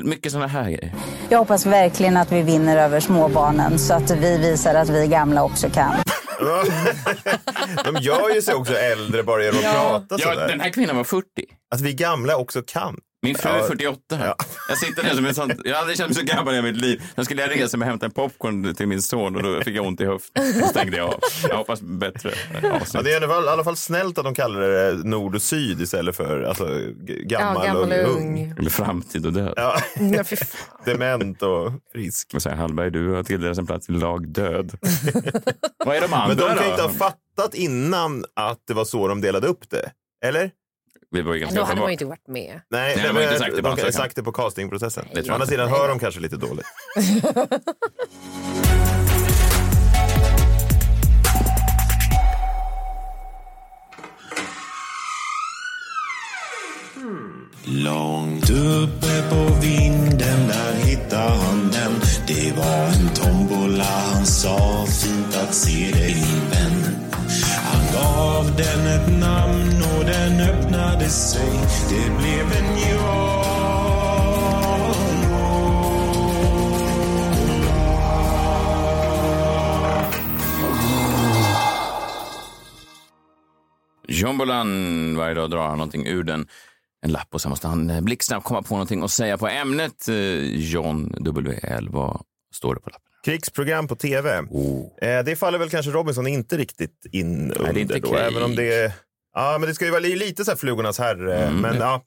Mycket 0.05 0.33
sådana 0.33 0.47
här 0.49 0.65
grejer. 0.65 0.95
Jag 1.29 1.39
hoppas 1.39 1.67
verkligen 1.67 2.17
att 2.17 2.33
vi 2.33 2.43
vinner 2.43 2.77
över 2.77 3.01
småbarnen 3.01 3.79
så 3.79 3.95
att 3.95 4.11
vi 4.11 4.39
visar 4.39 4.75
att 4.75 4.89
vi 4.89 5.07
gamla 5.07 5.45
också 5.45 5.71
kan. 5.71 5.93
De 7.85 7.96
gör 8.00 8.35
ju 8.35 8.42
sig 8.42 8.55
också 8.55 8.74
äldre 8.74 9.22
bara 9.22 9.44
genom 9.44 9.59
att 9.59 9.74
prata 9.74 10.16
Ja, 10.18 10.18
sådär. 10.33 10.48
den 10.48 10.61
här 10.61 10.70
kvinnan 10.70 10.96
var 10.96 11.05
40. 11.05 11.26
Att 11.74 11.81
vi 11.81 11.92
gamla 11.92 12.37
också 12.37 12.62
kan. 12.62 12.96
Min 13.23 13.35
fru 13.35 13.51
är 13.51 13.63
48 13.69 14.17
här. 14.17 14.35
Jag 14.69 14.79
sitter 14.79 15.03
där 15.03 15.15
som 15.15 15.27
en 15.27 15.35
sån, 15.35 15.53
jag 15.65 15.75
har 15.75 15.81
aldrig 15.81 15.99
känt 15.99 16.17
mig 16.17 16.29
så 16.29 16.37
gammal 16.37 16.55
i 16.55 16.63
mitt 16.63 16.77
liv. 16.77 17.03
Sen 17.15 17.25
skulle 17.25 17.43
jag 17.43 17.51
resa 17.51 17.77
mig 17.77 17.87
och 17.87 17.91
hämta 17.91 18.07
en 18.07 18.13
popcorn 18.13 18.75
till 18.75 18.87
min 18.87 19.03
son 19.03 19.37
och 19.37 19.43
då 19.43 19.63
fick 19.63 19.77
jag 19.77 19.87
ont 19.87 20.01
i 20.01 20.05
höften. 20.05 20.61
Då 20.61 20.67
stängde 20.67 20.97
jag 20.97 21.07
av. 21.07 21.21
Jag 21.49 21.57
hoppas 21.57 21.81
bättre 21.83 22.31
avsnitt. 22.73 22.95
Ja, 22.95 23.03
det 23.03 23.11
är 23.11 23.13
i 23.13 23.17
alla, 23.17 23.29
fall, 23.35 23.45
i 23.45 23.49
alla 23.49 23.65
fall 23.65 23.77
snällt 23.77 24.19
att 24.19 24.25
de 24.25 24.35
kallar 24.35 24.61
det 24.61 24.95
nord 25.09 25.35
och 25.35 25.43
syd 25.43 25.81
istället 25.81 26.17
för 26.17 26.43
alltså, 26.43 26.65
gammal, 27.05 27.67
Ja, 27.67 27.73
gammal 27.75 27.93
och 27.93 27.99
och 28.11 28.17
ung. 28.17 28.55
Eller 28.59 28.71
framtid 28.71 29.27
och 29.27 29.33
död. 29.33 29.53
Ja. 29.57 29.81
Ja, 30.01 30.25
fan. 30.25 30.39
Dement 30.85 31.43
och 31.43 31.73
frisk. 31.93 32.29
Jag 32.33 32.43
säger 32.43 32.57
Hallberg, 32.57 32.91
du 32.91 33.09
har 33.13 33.23
tilldelats 33.23 33.59
en 33.59 33.67
plats 33.67 33.89
i 33.89 33.93
lag 33.93 34.29
död. 34.29 34.73
Vad 35.87 35.97
är 35.97 36.01
de 36.01 36.13
andra 36.13 36.29
Men 36.29 36.37
de 36.37 36.49
kan 36.49 36.57
då? 36.57 36.71
inte 36.71 36.83
ha 36.83 36.91
fattat 36.91 37.55
innan 37.55 38.25
att 38.37 38.59
det 38.67 38.75
var 38.75 38.85
så 38.85 39.09
de 39.09 39.21
delade 39.21 39.47
upp 39.47 39.71
det. 39.71 39.91
Eller? 40.25 40.51
Det 41.12 41.23
var 41.23 41.35
ju 41.35 41.40
ganska 41.40 41.61
då 41.61 41.64
hade 41.64 41.81
man 41.81 41.88
ju 41.88 41.92
inte 41.92 42.05
varit 42.05 42.29
med. 42.29 42.61
Nej, 42.70 42.96
Nej, 42.96 43.07
de, 43.07 43.16
har 43.16 43.23
inte 43.23 43.38
sagt 43.38 43.57
det 43.57 43.62
på 43.62 43.68
de 43.68 43.77
kan 43.77 43.79
ha 43.79 43.87
ansökan. 43.87 43.92
sagt 43.92 44.16
det 44.16 44.23
på 44.23 44.33
castingprocessen. 44.33 45.05
Det 45.14 45.23
tror 45.23 45.31
Å 45.31 45.35
andra 45.35 45.46
sidan 45.46 45.68
hör 45.68 45.88
de 45.88 45.99
kanske 45.99 46.20
lite 46.20 46.37
dåligt. 46.37 46.66
Långt 57.64 58.51
uppe 58.51 59.23
på 59.31 59.55
vinden 59.62 60.49
där 60.49 60.75
hittade 60.75 61.31
han 61.31 61.70
den 61.70 61.92
Det 62.27 62.53
var 62.57 62.87
en 62.87 63.09
tombola, 63.14 63.85
han 63.85 64.27
sa 64.27 64.87
fint 64.87 65.37
att 65.37 65.55
se 65.55 65.90
dig 65.92 66.14
min 66.14 66.51
vän 66.51 66.80
den 68.62 68.87
ett 68.87 69.20
namn 69.20 69.83
och 69.99 70.05
den 70.05 70.40
öppnade 70.40 71.09
sig 71.09 71.51
Det 71.88 72.11
blev 72.18 72.53
en 72.53 72.79
jag. 72.90 73.40
John 84.09 84.38
Bolan, 84.38 85.16
varje 85.16 85.35
dag 85.35 85.51
drar 85.51 85.68
han 85.68 85.79
någonting 85.79 86.07
ur 86.07 86.23
den. 86.23 86.46
en 87.03 87.12
lapp 87.12 87.35
och 87.35 87.40
sen 87.40 87.51
måste 87.51 87.68
han 87.68 87.90
eh, 87.90 88.01
blixtsnabbt 88.01 88.46
komma 88.46 88.62
på 88.62 88.75
någonting 88.75 89.03
och 89.03 89.11
säga 89.11 89.38
på 89.38 89.49
ämnet. 89.49 90.09
Eh, 90.09 90.14
John 90.44 91.14
WL, 91.20 91.88
vad 91.88 92.23
står 92.55 92.75
det 92.75 92.81
på 92.81 92.90
lappen? 92.90 93.10
Krigsprogram 93.25 93.89
på 93.89 93.97
tv. 93.97 94.37
Eh, 95.03 95.25
det 95.25 95.37
faller 95.37 95.59
väl 95.59 95.71
kanske 95.71 95.91
Robinson 95.91 96.27
inte 96.27 96.57
riktigt 96.57 97.07
in 97.13 97.53
under. 97.53 97.73
det 97.73 97.81
är 97.81 97.83
inte 97.83 97.99
då, 97.99 98.17
även 98.17 98.43
om 98.43 98.57
det 98.57 98.93
Ja, 99.35 99.57
men 99.61 99.69
det 99.69 99.75
ska 99.75 99.85
ju 99.85 99.91
vara 99.91 100.01
li- 100.01 100.17
lite 100.17 100.45
så 100.45 100.51
här 100.51 100.59
flugornas 100.59 100.99
herre. 100.99 101.37
Mm. 101.37 101.61
Men, 101.61 101.77
ja. 101.77 102.05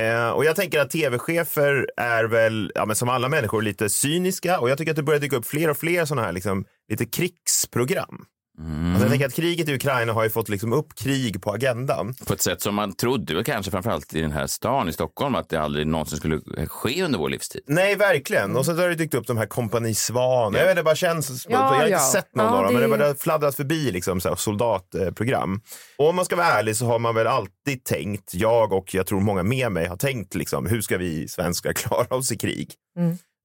eh, 0.00 0.30
och 0.30 0.44
jag 0.44 0.56
tänker 0.56 0.80
att 0.80 0.90
tv-chefer 0.90 1.86
är 1.96 2.24
väl, 2.24 2.72
ja, 2.74 2.86
men 2.86 2.96
som 2.96 3.08
alla 3.08 3.28
människor, 3.28 3.62
lite 3.62 3.88
cyniska. 3.88 4.60
Och 4.60 4.70
jag 4.70 4.78
tycker 4.78 4.92
att 4.92 4.96
det 4.96 5.02
börjar 5.02 5.20
dyka 5.20 5.36
upp 5.36 5.46
fler 5.46 5.70
och 5.70 5.76
fler 5.76 6.04
sådana 6.04 6.26
här 6.26 6.32
liksom, 6.32 6.64
lite 6.90 7.06
krigsprogram. 7.06 8.24
Alltså, 8.60 9.02
jag 9.02 9.10
tänker 9.10 9.26
att 9.26 9.34
kriget 9.34 9.68
i 9.68 9.74
Ukraina 9.74 10.12
har 10.12 10.24
ju 10.24 10.30
fått 10.30 10.48
liksom 10.48 10.72
upp 10.72 10.94
krig 10.94 11.42
på 11.42 11.52
agendan. 11.52 12.14
På 12.26 12.32
ett 12.34 12.42
sätt 12.42 12.62
som 12.62 12.74
man 12.74 12.92
trodde 12.96 13.34
väl 13.34 13.44
kanske 13.44 13.70
framförallt 13.70 14.14
i 14.14 14.20
den 14.20 14.32
här 14.32 14.46
stan 14.46 14.88
i 14.88 14.92
Stockholm 14.92 15.34
att 15.34 15.48
det 15.48 15.56
aldrig 15.60 15.86
någonsin 15.86 16.18
skulle 16.18 16.40
ske 16.66 17.02
under 17.04 17.18
vår 17.18 17.28
livstid. 17.28 17.60
Nej, 17.66 17.96
verkligen. 17.96 18.56
Och 18.56 18.64
så 18.64 18.74
har 18.74 18.88
det 18.88 18.94
dykt 18.94 19.14
upp 19.14 19.26
de 19.26 19.36
här 19.36 19.46
Kompani 19.46 19.94
Svan. 19.94 20.54
Jag 20.54 20.60
vet 20.60 20.70
inte, 20.70 20.74
det 20.80 20.84
bara 20.84 20.94
känns... 20.94 21.46
Ja, 21.48 21.52
jag 21.58 21.58
har 21.58 21.74
inte 21.76 21.90
ja. 21.90 22.10
sett 22.12 22.34
någon 22.34 22.46
Ja, 22.46 22.52
av 22.52 22.64
dem, 22.64 22.72
men 22.72 22.82
det- 22.90 22.96
det 22.96 23.04
har 23.04 23.12
bara 23.12 23.18
fladdrat 23.18 23.54
förbi 23.56 23.92
liksom, 23.92 24.20
så 24.20 24.28
här, 24.28 24.36
soldatprogram. 24.36 25.60
Och 25.98 26.08
om 26.08 26.16
man 26.16 26.24
ska 26.24 26.36
vara 26.36 26.46
ärlig 26.46 26.76
så 26.76 26.86
har 26.86 26.98
man 26.98 27.14
väl 27.14 27.26
alltid 27.26 27.84
tänkt, 27.84 28.34
jag 28.34 28.72
och 28.72 28.94
jag 28.94 29.06
tror 29.06 29.20
många 29.20 29.42
med 29.42 29.72
mig 29.72 29.86
har 29.86 29.96
tänkt, 29.96 30.34
liksom, 30.34 30.66
hur 30.66 30.80
ska 30.80 30.98
vi 30.98 31.28
svenskar 31.28 31.72
klara 31.82 32.16
oss 32.16 32.32
i 32.32 32.36
krig? 32.36 32.72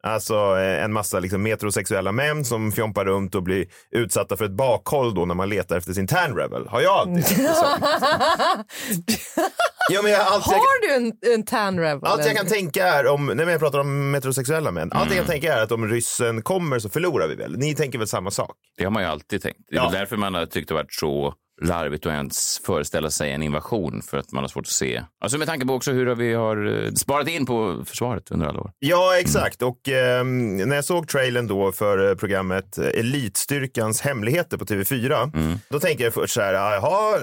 Alltså 0.08 0.34
eh, 0.60 0.84
en 0.84 0.94
massa 0.94 1.20
liksom, 1.20 1.44
metrosexuella 1.44 2.12
män 2.12 2.46
som 2.46 2.72
fjompar 2.72 3.06
runt 3.06 3.36
och 3.36 3.44
blir 3.44 3.66
utsatta 3.92 4.38
för 4.38 4.46
ett 4.46 4.52
bakhåll 4.52 5.16
då 5.16 5.26
när 5.26 5.36
man 5.36 5.50
letar 5.50 5.78
efter 5.78 5.94
sin 5.94 6.08
tan 6.08 6.36
rebel. 6.38 6.68
Har 6.68 6.82
jag 6.82 6.94
alltid 6.94 7.26
tänkt. 7.26 7.50
Ja, 9.90 10.02
men 10.02 10.12
jag 10.12 10.20
har 10.20 10.36
alltid- 10.36 10.54
Har 10.54 10.82
du 10.88 10.94
en, 10.96 11.34
en 11.34 11.46
tan 11.46 11.80
rebel? 11.80 12.06
Allt 12.10 12.26
jag 12.26 12.36
kan 12.38 12.46
tänka 12.48 12.86
är 12.88 13.08
om, 13.08 13.26
nej 13.26 13.36
men 13.36 13.48
jag 13.48 13.60
pratar 13.60 13.80
om 13.80 14.12
metrosexuella 14.12 14.72
män. 14.72 14.92
Allt 14.94 15.10
jag 15.10 15.18
kan 15.18 15.28
tänka 15.28 15.54
är 15.54 15.64
att 15.64 15.72
om 15.72 15.88
ryssen 15.88 16.42
kommer 16.42 16.80
så 16.80 16.90
förlorar 16.90 17.28
vi 17.28 17.36
väl. 17.36 17.58
Ni 17.58 17.76
tänker 17.76 17.98
väl 18.00 18.08
samma 18.08 18.32
sak? 18.32 18.56
Det 18.78 18.84
har 18.84 18.92
man 18.92 19.04
ju 19.04 19.10
alltid 19.10 19.42
tänkt. 19.42 19.60
Det 19.70 19.76
är 19.78 19.80
Ja. 19.82 19.90
därför 19.92 20.18
man 20.18 20.34
har 20.34 20.46
tyckt 20.46 20.68
det 20.68 20.74
varit 20.74 20.94
så 20.94 21.34
larvigt 21.62 22.06
att 22.06 22.12
ens 22.12 22.62
föreställa 22.66 23.12
sig 23.12 23.32
en 23.32 23.44
invasion 23.44 24.02
för 24.02 24.18
att 24.18 24.32
man 24.32 24.44
har 24.44 24.48
svårt 24.48 24.66
att 24.66 24.68
se. 24.68 25.04
Alltså 25.20 25.38
med 25.38 25.48
tanke 25.48 25.66
på 25.66 25.74
också 25.74 25.92
hur 25.92 26.16
vi 26.16 26.34
har 26.34 26.86
eh, 26.86 26.92
sparat 26.92 27.28
in 27.28 27.46
på 27.46 27.84
försvaret 27.86 28.32
under 28.32 28.48
alla 28.48 28.60
år. 28.60 28.72
Ja, 28.80 29.20
exakt. 29.20 29.62
Och 29.62 29.90
ehm, 29.90 30.58
när 30.58 30.76
jag 30.76 30.86
såg 30.86 31.08
trailern 31.08 31.48
då 31.48 31.72
för 31.72 32.10
eh, 32.10 32.16
programmet 32.16 32.78
eh, 32.78 33.00
Elitstyrkans 33.00 34.02
hemligheter 34.02 34.58
på 34.58 34.66
TV4, 34.66 35.32
då 35.70 35.80
tänker 35.80 36.04
jag 36.04 36.14
först 36.14 36.34
så 36.34 36.42
här, 36.42 36.54
jaha, 36.54 37.20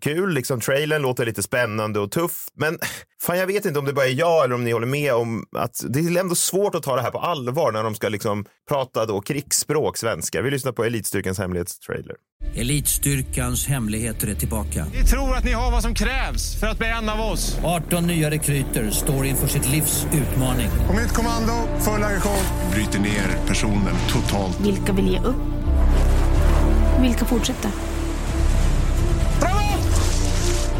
kul, 0.00 0.34
liksom 0.34 0.60
trailern 0.60 1.02
låter 1.02 1.26
lite 1.26 1.42
spännande 1.42 2.00
och 2.00 2.10
tuff, 2.10 2.46
men 2.54 2.78
fan 3.22 3.38
jag 3.38 3.46
vet 3.46 3.64
inte 3.64 3.78
om 3.78 3.84
det 3.84 3.92
bara 3.92 4.06
är 4.06 4.18
jag 4.18 4.44
eller 4.44 4.54
om 4.54 4.64
ni 4.64 4.72
håller 4.72 4.86
med 4.86 5.14
om 5.14 5.46
att 5.56 5.84
det 5.88 6.00
är 6.00 6.20
ändå 6.20 6.34
svårt 6.34 6.74
att 6.74 6.82
ta 6.82 6.96
det 6.96 7.02
här 7.02 7.10
på 7.10 7.18
allvar 7.18 7.72
när 7.72 7.82
de 7.82 7.94
ska 7.94 8.08
liksom 8.08 8.44
prata 8.68 9.06
då 9.06 9.20
krigsspråk 9.20 9.96
svenska. 9.96 10.42
Vi 10.42 10.50
lyssnar 10.50 10.72
på 10.72 10.84
Elitstyrkans 10.84 11.38
hemlighetstrailer. 11.38 12.16
Elitstyrkans 12.56 13.66
hemligheter 13.66 14.28
är 14.28 14.34
tillbaka. 14.34 14.86
Vi 14.92 15.04
tror 15.04 15.36
att 15.36 15.44
ni 15.44 15.52
har 15.52 15.70
vad 15.70 15.82
som 15.82 15.94
krävs 15.94 16.60
för 16.60 16.66
att 16.66 16.78
bli 16.78 16.88
en 16.88 17.08
av 17.08 17.20
oss. 17.20 17.58
18 17.64 18.06
nya 18.06 18.30
rekryter 18.30 18.90
står 18.90 19.26
inför 19.26 19.48
sitt 19.48 19.68
livs 19.70 20.06
utmaning. 20.12 20.68
På 20.86 20.92
mitt 20.92 21.12
kommando, 21.12 21.52
full 21.80 22.02
aggression. 22.02 22.44
Bryter 22.72 22.98
ner 22.98 23.46
personen 23.46 23.94
totalt. 24.08 24.60
Vilka 24.60 24.92
vill 24.92 25.08
ge 25.08 25.18
upp? 25.18 25.36
Vilka 27.00 27.24
fortsätter? 27.24 27.70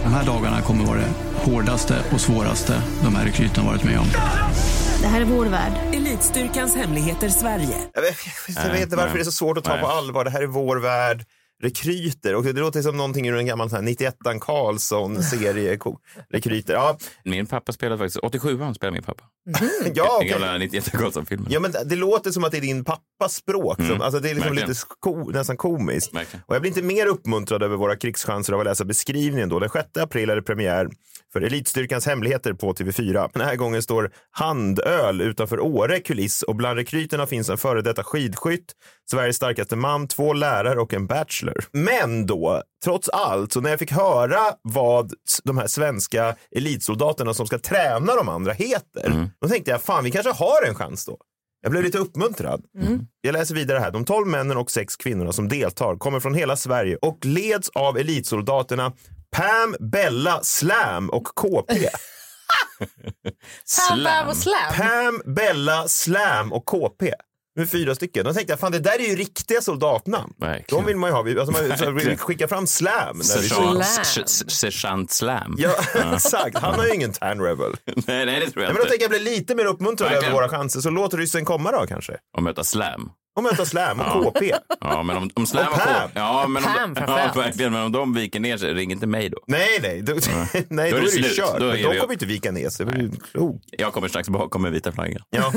De 0.02 0.12
här 0.12 0.26
dagarna 0.26 0.60
kommer 0.62 0.84
vara 0.84 0.98
det 0.98 1.10
hårdaste 1.50 2.04
och 2.12 2.20
svåraste 2.20 2.82
de 3.02 3.14
här 3.14 3.24
rekryterna 3.24 3.66
varit 3.66 3.84
med 3.84 3.98
om. 3.98 4.06
Det 5.00 5.06
här 5.08 5.20
är 5.20 5.24
vår 5.24 5.46
värld. 5.46 5.72
Elitstyrkans 5.92 6.76
hemligheter 6.76 7.28
Sverige. 7.28 7.76
Jag 7.94 8.02
vet, 8.02 8.16
jag 8.64 8.72
vet 8.72 8.82
inte 8.82 8.96
varför 8.96 9.14
det 9.14 9.22
är 9.22 9.24
så 9.24 9.32
svårt 9.32 9.58
att 9.58 9.64
ta 9.64 9.72
Nej. 9.72 9.80
på 9.82 9.86
allvar. 9.86 10.24
Det 10.24 10.30
här 10.30 10.42
är 10.42 10.46
vår 10.46 10.76
värld. 10.76 11.24
Rekryter. 11.62 12.34
Och 12.34 12.44
det 12.44 12.52
låter 12.52 12.82
som 12.82 12.96
någonting 12.96 13.28
ur 13.28 13.36
en 13.36 13.46
gammal 13.46 13.70
sån 13.70 13.84
här 13.84 13.92
91an 13.92 14.38
Karlsson-serie. 14.38 15.78
Rekryter. 16.30 16.74
Ja. 16.74 16.98
Min 17.24 17.46
pappa 17.46 17.72
spelade 17.72 17.98
faktiskt, 17.98 18.16
87 18.16 18.60
han 18.60 18.74
spelade 18.74 18.94
min 18.94 19.02
pappa. 19.02 19.24
Ja, 19.94 20.04
Den 20.04 20.16
okej. 20.16 20.28
gamla 20.28 20.58
91 20.58 20.90
Karlsson-filmen. 20.92 21.46
Ja, 21.50 21.60
men 21.60 21.72
det 21.84 21.96
låter 21.96 22.30
som 22.30 22.44
att 22.44 22.50
det 22.52 22.58
är 22.58 22.60
din 22.60 22.84
pappas 22.84 23.34
språk. 23.34 23.76
Som, 23.76 23.84
Mm. 23.86 24.00
alltså 24.02 24.20
det 24.20 24.30
är 24.30 24.34
liksom 24.34 24.50
Verkligen. 24.50 24.68
lite 24.68 24.80
ko, 25.00 25.30
nästan 25.30 25.56
komiskt. 25.56 26.14
Verkligen. 26.14 26.42
Och 26.46 26.54
jag 26.54 26.62
blir 26.62 26.70
inte 26.70 26.82
mer 26.82 27.06
uppmuntrad 27.06 27.62
över 27.62 27.76
våra 27.76 27.96
krigschanser 27.96 28.52
av 28.52 28.60
att 28.60 28.66
läsa 28.66 28.84
beskrivningen. 28.84 29.48
Då. 29.48 29.58
Den 29.58 29.70
6 29.70 29.88
april 30.00 30.30
är 30.30 30.36
det 30.36 30.42
premiär 30.42 30.88
för 31.32 31.40
Elitstyrkans 31.40 32.06
hemligheter 32.06 32.52
på 32.52 32.72
TV4. 32.74 33.30
Den 33.32 33.42
här 33.42 33.56
gången 33.56 33.82
står 33.82 34.10
handöl 34.30 35.20
utanför 35.20 35.60
Åre 35.60 36.00
kuliss 36.00 36.42
och 36.42 36.56
bland 36.56 36.78
rekryterna 36.78 37.26
finns 37.26 37.48
en 37.48 37.58
före 37.58 37.82
detta 37.82 38.04
skidskytt, 38.04 38.72
Sveriges 39.10 39.36
starkaste 39.36 39.76
man, 39.76 40.08
två 40.08 40.32
lärare 40.32 40.80
och 40.80 40.94
en 40.94 41.06
bachelor. 41.06 41.64
Men 41.72 42.26
då, 42.26 42.62
trots 42.84 43.08
allt, 43.08 43.52
så 43.52 43.60
när 43.60 43.70
jag 43.70 43.78
fick 43.78 43.92
höra 43.92 44.40
vad 44.62 45.12
de 45.44 45.58
här 45.58 45.66
svenska 45.66 46.36
elitsoldaterna 46.56 47.34
som 47.34 47.46
ska 47.46 47.58
träna 47.58 48.14
de 48.14 48.28
andra 48.28 48.52
heter, 48.52 49.28
då 49.40 49.48
tänkte 49.48 49.70
jag 49.70 49.82
fan, 49.82 50.04
vi 50.04 50.10
kanske 50.10 50.32
har 50.32 50.68
en 50.68 50.74
chans 50.74 51.06
då. 51.06 51.16
Jag 51.62 51.70
blev 51.70 51.84
lite 51.84 51.98
uppmuntrad. 51.98 52.64
Jag 53.20 53.32
läser 53.32 53.54
vidare 53.54 53.78
här. 53.78 53.90
De 53.90 54.04
12 54.04 54.26
männen 54.26 54.56
och 54.56 54.70
sex 54.70 54.96
kvinnorna 54.96 55.32
som 55.32 55.48
deltar 55.48 55.96
kommer 55.96 56.20
från 56.20 56.34
hela 56.34 56.56
Sverige 56.56 56.96
och 56.96 57.18
leds 57.24 57.68
av 57.74 57.98
elitsoldaterna 57.98 58.92
Pam, 59.36 59.76
Bella, 59.80 60.40
Slam 60.42 61.10
och 61.10 61.24
KP. 61.24 61.74
Pam, 63.88 64.04
Bam 64.04 64.28
och 64.28 64.36
Slam. 64.36 64.72
Pam, 64.74 65.34
Bella, 65.34 65.88
Slam 65.88 66.52
och 66.52 66.64
KP. 66.64 67.12
Med 67.56 67.70
fyra 67.70 67.94
stycken. 67.94 68.24
Då 68.24 68.32
tänkte 68.34 68.52
jag, 68.52 68.60
fan 68.60 68.72
det 68.72 68.78
där 68.78 69.00
är 69.00 69.08
ju 69.08 69.16
riktiga 69.16 69.60
soldatnamn. 69.60 70.32
De 70.68 70.84
vill 70.86 70.96
man 70.96 71.10
ju 71.10 71.14
ha. 71.14 71.22
Vi- 71.22 71.38
Alltså 71.40 71.52
man 71.68 71.78
så 71.78 71.90
vill 71.90 72.18
skicka 72.18 72.48
fram 72.48 72.66
Slam. 72.66 73.22
Sergeant, 73.22 75.10
Slam. 75.10 75.56
Ja, 75.58 75.70
exakt. 76.14 76.58
Han 76.58 76.74
har 76.74 76.86
ju 76.86 76.94
ingen 76.94 77.12
tan 77.12 77.40
rebel. 77.40 77.72
nej, 78.06 78.26
nej, 78.26 78.40
det 78.40 78.50
tror 78.50 78.62
Nej, 78.62 78.64
jag 78.64 78.66
men 78.66 78.74
då 78.74 78.80
inte. 78.80 78.88
tänker 78.88 79.02
jag 79.02 79.10
bli 79.10 79.20
lite 79.20 79.54
mer 79.54 79.64
uppmuntrad 79.64 80.10
Verkligen. 80.10 80.32
över 80.34 80.42
våra 80.42 80.48
chanser. 80.58 80.80
Så 80.80 80.90
låt 80.90 81.14
ryssen 81.14 81.44
komma 81.44 81.72
då 81.72 81.86
kanske. 81.86 82.16
Och 82.36 82.42
möta 82.42 82.64
Slam. 82.64 83.10
Och 83.36 83.42
möta 83.42 83.64
Slam 83.64 84.00
och 84.00 84.06
Ja. 84.06 84.22
KP. 84.30 84.52
Ja, 84.80 85.02
men 85.02 85.16
om, 85.16 85.30
om 85.34 85.46
Slam 85.46 85.66
Och 85.72 85.74
och. 85.74 86.10
Ja, 86.14 86.46
men 86.48 86.64
om, 86.64 86.94
Pam 86.94 86.94
ja, 87.08 87.32
verkligen. 87.34 87.72
Men 87.72 87.82
om 87.82 87.92
de 87.92 88.14
viker 88.14 88.40
ner 88.40 88.56
sig, 88.56 88.74
ring 88.74 88.92
inte 88.92 89.06
mig 89.06 89.28
då. 89.30 89.38
Nej, 89.46 89.78
nej. 89.82 90.02
Då, 90.02 90.12
nej, 90.68 90.90
då, 90.92 90.96
Då 90.98 91.02
är 91.02 91.10
det 91.10 91.22
det 91.22 91.28
ju 91.28 91.34
kört. 91.34 91.58
Då 91.58 91.64
Men 91.64 91.76
är 91.76 91.88
de 91.94 92.00
kommer 92.00 92.12
inte 92.12 92.26
vika 92.26 92.50
ner 92.52 92.68
sig. 92.68 92.86
Ju. 92.86 93.10
Jag 93.70 93.92
kommer 93.92 94.08
strax 94.08 94.28
bakom 94.28 94.62
med 94.62 94.72
vita 94.72 94.92
flaggan. 94.92 95.22
Ja. 95.30 95.52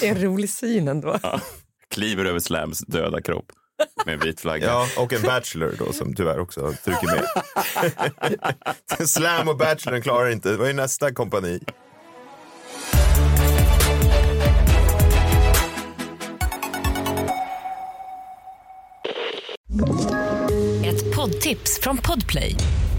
Det 0.00 0.08
är 0.08 0.14
en 0.14 0.22
rolig 0.22 0.50
syn 0.50 0.88
ändå. 0.88 1.18
Kliver 1.94 2.24
över 2.24 2.38
Slams 2.38 2.78
döda 2.78 3.22
kropp 3.22 3.46
med 4.06 4.14
en 4.14 4.20
vit 4.20 4.40
flagga. 4.40 4.66
Ja, 4.66 4.86
och 4.98 5.12
en 5.12 5.22
bachelor 5.22 5.74
då 5.78 5.92
som 5.92 6.14
tyvärr 6.14 6.38
också 6.38 6.72
trycker 6.84 7.06
med. 7.06 7.24
Slam 9.08 9.48
och 9.48 9.56
bachelorn 9.56 10.02
klarar 10.02 10.30
inte. 10.30 10.50
Det 10.50 10.56
var 10.56 10.66
ju 10.66 10.72
nästa 10.72 11.14
kompani. 11.14 11.60
Ett 20.84 21.16
poddtips 21.16 21.80
från 21.82 21.96
Podplay. 21.96 22.56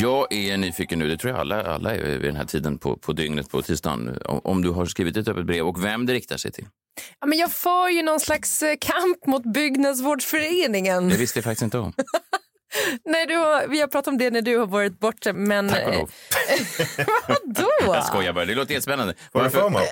Jag 0.00 0.32
är 0.32 0.56
nyfiken 0.56 0.98
nu, 0.98 1.08
det 1.08 1.16
tror 1.16 1.32
jag 1.32 1.40
alla, 1.40 1.62
alla 1.62 1.94
är 1.94 2.02
vid 2.02 2.20
den 2.20 2.36
här 2.36 2.44
tiden 2.44 2.78
på, 2.78 2.96
på 2.96 3.12
dygnet 3.12 3.50
på 3.50 3.62
tisdagen, 3.62 4.18
om, 4.24 4.40
om 4.44 4.62
du 4.62 4.70
har 4.70 4.86
skrivit 4.86 5.16
ett 5.16 5.28
öppet 5.28 5.46
brev 5.46 5.66
och 5.66 5.84
vem 5.84 6.06
det 6.06 6.12
riktar 6.12 6.36
sig 6.36 6.52
till. 6.52 6.66
Ja, 7.20 7.26
men 7.26 7.38
jag 7.38 7.52
för 7.52 7.88
ju 7.88 8.02
någon 8.02 8.20
slags 8.20 8.62
eh, 8.62 8.76
kamp 8.80 9.26
mot 9.26 9.52
Byggnadsvårdsföreningen. 9.52 11.08
Det 11.08 11.16
visste 11.16 11.38
jag 11.38 11.44
faktiskt 11.44 11.62
inte 11.62 11.78
om. 11.78 11.92
Nej, 13.04 13.26
du 13.26 13.36
har, 13.36 13.66
vi 13.66 13.80
har 13.80 13.88
pratat 13.88 14.08
om 14.08 14.18
det 14.18 14.30
när 14.30 14.42
du 14.42 14.58
har 14.58 14.66
varit 14.66 15.00
borta, 15.00 15.32
men... 15.32 15.68
Tack 15.68 15.86
och 15.86 15.94
lov. 15.94 16.10
Vadå? 17.28 17.94
Jag 17.94 18.04
skojar 18.04 18.32
bara, 18.32 18.44
det 18.44 18.54
låter 18.54 18.72
jättespännande. 18.72 19.14
Får 19.32 19.42
du 19.42 19.50
för 19.50 19.70
mig? 19.70 19.88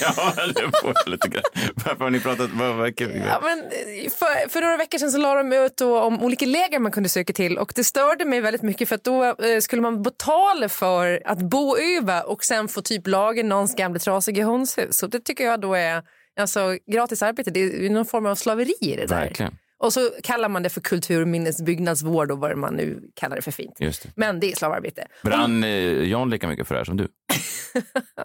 ja, 0.00 0.32
det 0.46 0.78
får 0.80 0.92
jag 1.04 1.08
lite 1.08 1.28
grann. 1.28 1.42
Varför 1.74 2.04
har 2.04 2.10
ni 2.10 2.20
pratat? 2.20 2.50
Vad, 2.50 2.96
kul. 2.96 3.22
Ja, 3.26 3.40
men 3.42 3.58
eh, 3.58 4.10
för, 4.10 4.48
för 4.48 4.60
några 4.60 4.76
veckor 4.76 4.98
sedan 4.98 5.10
så 5.10 5.18
la 5.18 5.34
de 5.34 5.52
ut 5.52 5.76
då 5.76 6.00
om 6.00 6.22
olika 6.22 6.46
läger 6.46 6.78
man 6.78 6.92
kunde 6.92 7.08
söka 7.08 7.32
till 7.32 7.58
och 7.58 7.72
det 7.74 7.84
störde 7.84 8.24
mig 8.24 8.40
väldigt 8.40 8.62
mycket 8.62 8.88
för 8.88 8.94
att 8.94 9.04
då 9.04 9.24
eh, 9.24 9.60
skulle 9.60 9.82
man 9.82 10.02
betala 10.02 10.68
för 10.68 11.22
att 11.24 11.38
bo 11.38 11.76
över 11.76 12.28
och 12.30 12.44
sen 12.44 12.68
få 12.68 12.82
typ 12.82 13.06
laga 13.06 13.42
någons 13.42 13.74
gamla 13.74 13.98
trasiga 13.98 14.44
hönshus. 14.44 15.02
Och 15.02 15.10
det 15.10 15.20
tycker 15.20 15.44
jag 15.44 15.60
då 15.60 15.74
är 15.74 16.02
alltså, 16.40 16.76
gratis 16.92 17.22
arbete. 17.22 17.50
Det 17.50 17.60
är 17.60 17.90
någon 17.90 18.06
form 18.06 18.26
av 18.26 18.34
slaveri 18.34 18.74
i 18.80 18.96
det 18.96 19.06
där. 19.06 19.20
Verkligen. 19.20 19.56
Och 19.80 19.92
så 19.92 20.10
kallar 20.22 20.48
man 20.48 20.62
det 20.62 20.68
för 20.68 20.80
kulturminnesbyggnadsvård 20.80 22.30
och 22.30 22.38
vad 22.38 22.56
man 22.56 22.74
nu 22.74 23.00
kallar 23.14 23.36
det 23.36 23.42
för 23.42 23.50
fint. 23.50 23.76
Just 23.78 24.02
det. 24.02 24.08
Men 24.16 24.40
det 24.40 24.52
är 24.52 24.56
slavarbete. 24.56 25.06
Brann 25.22 25.64
eh, 25.64 25.70
Jan 26.08 26.30
lika 26.30 26.48
mycket 26.48 26.68
för 26.68 26.74
det 26.74 26.78
här 26.78 26.84
som 26.84 26.96
du? 26.96 27.08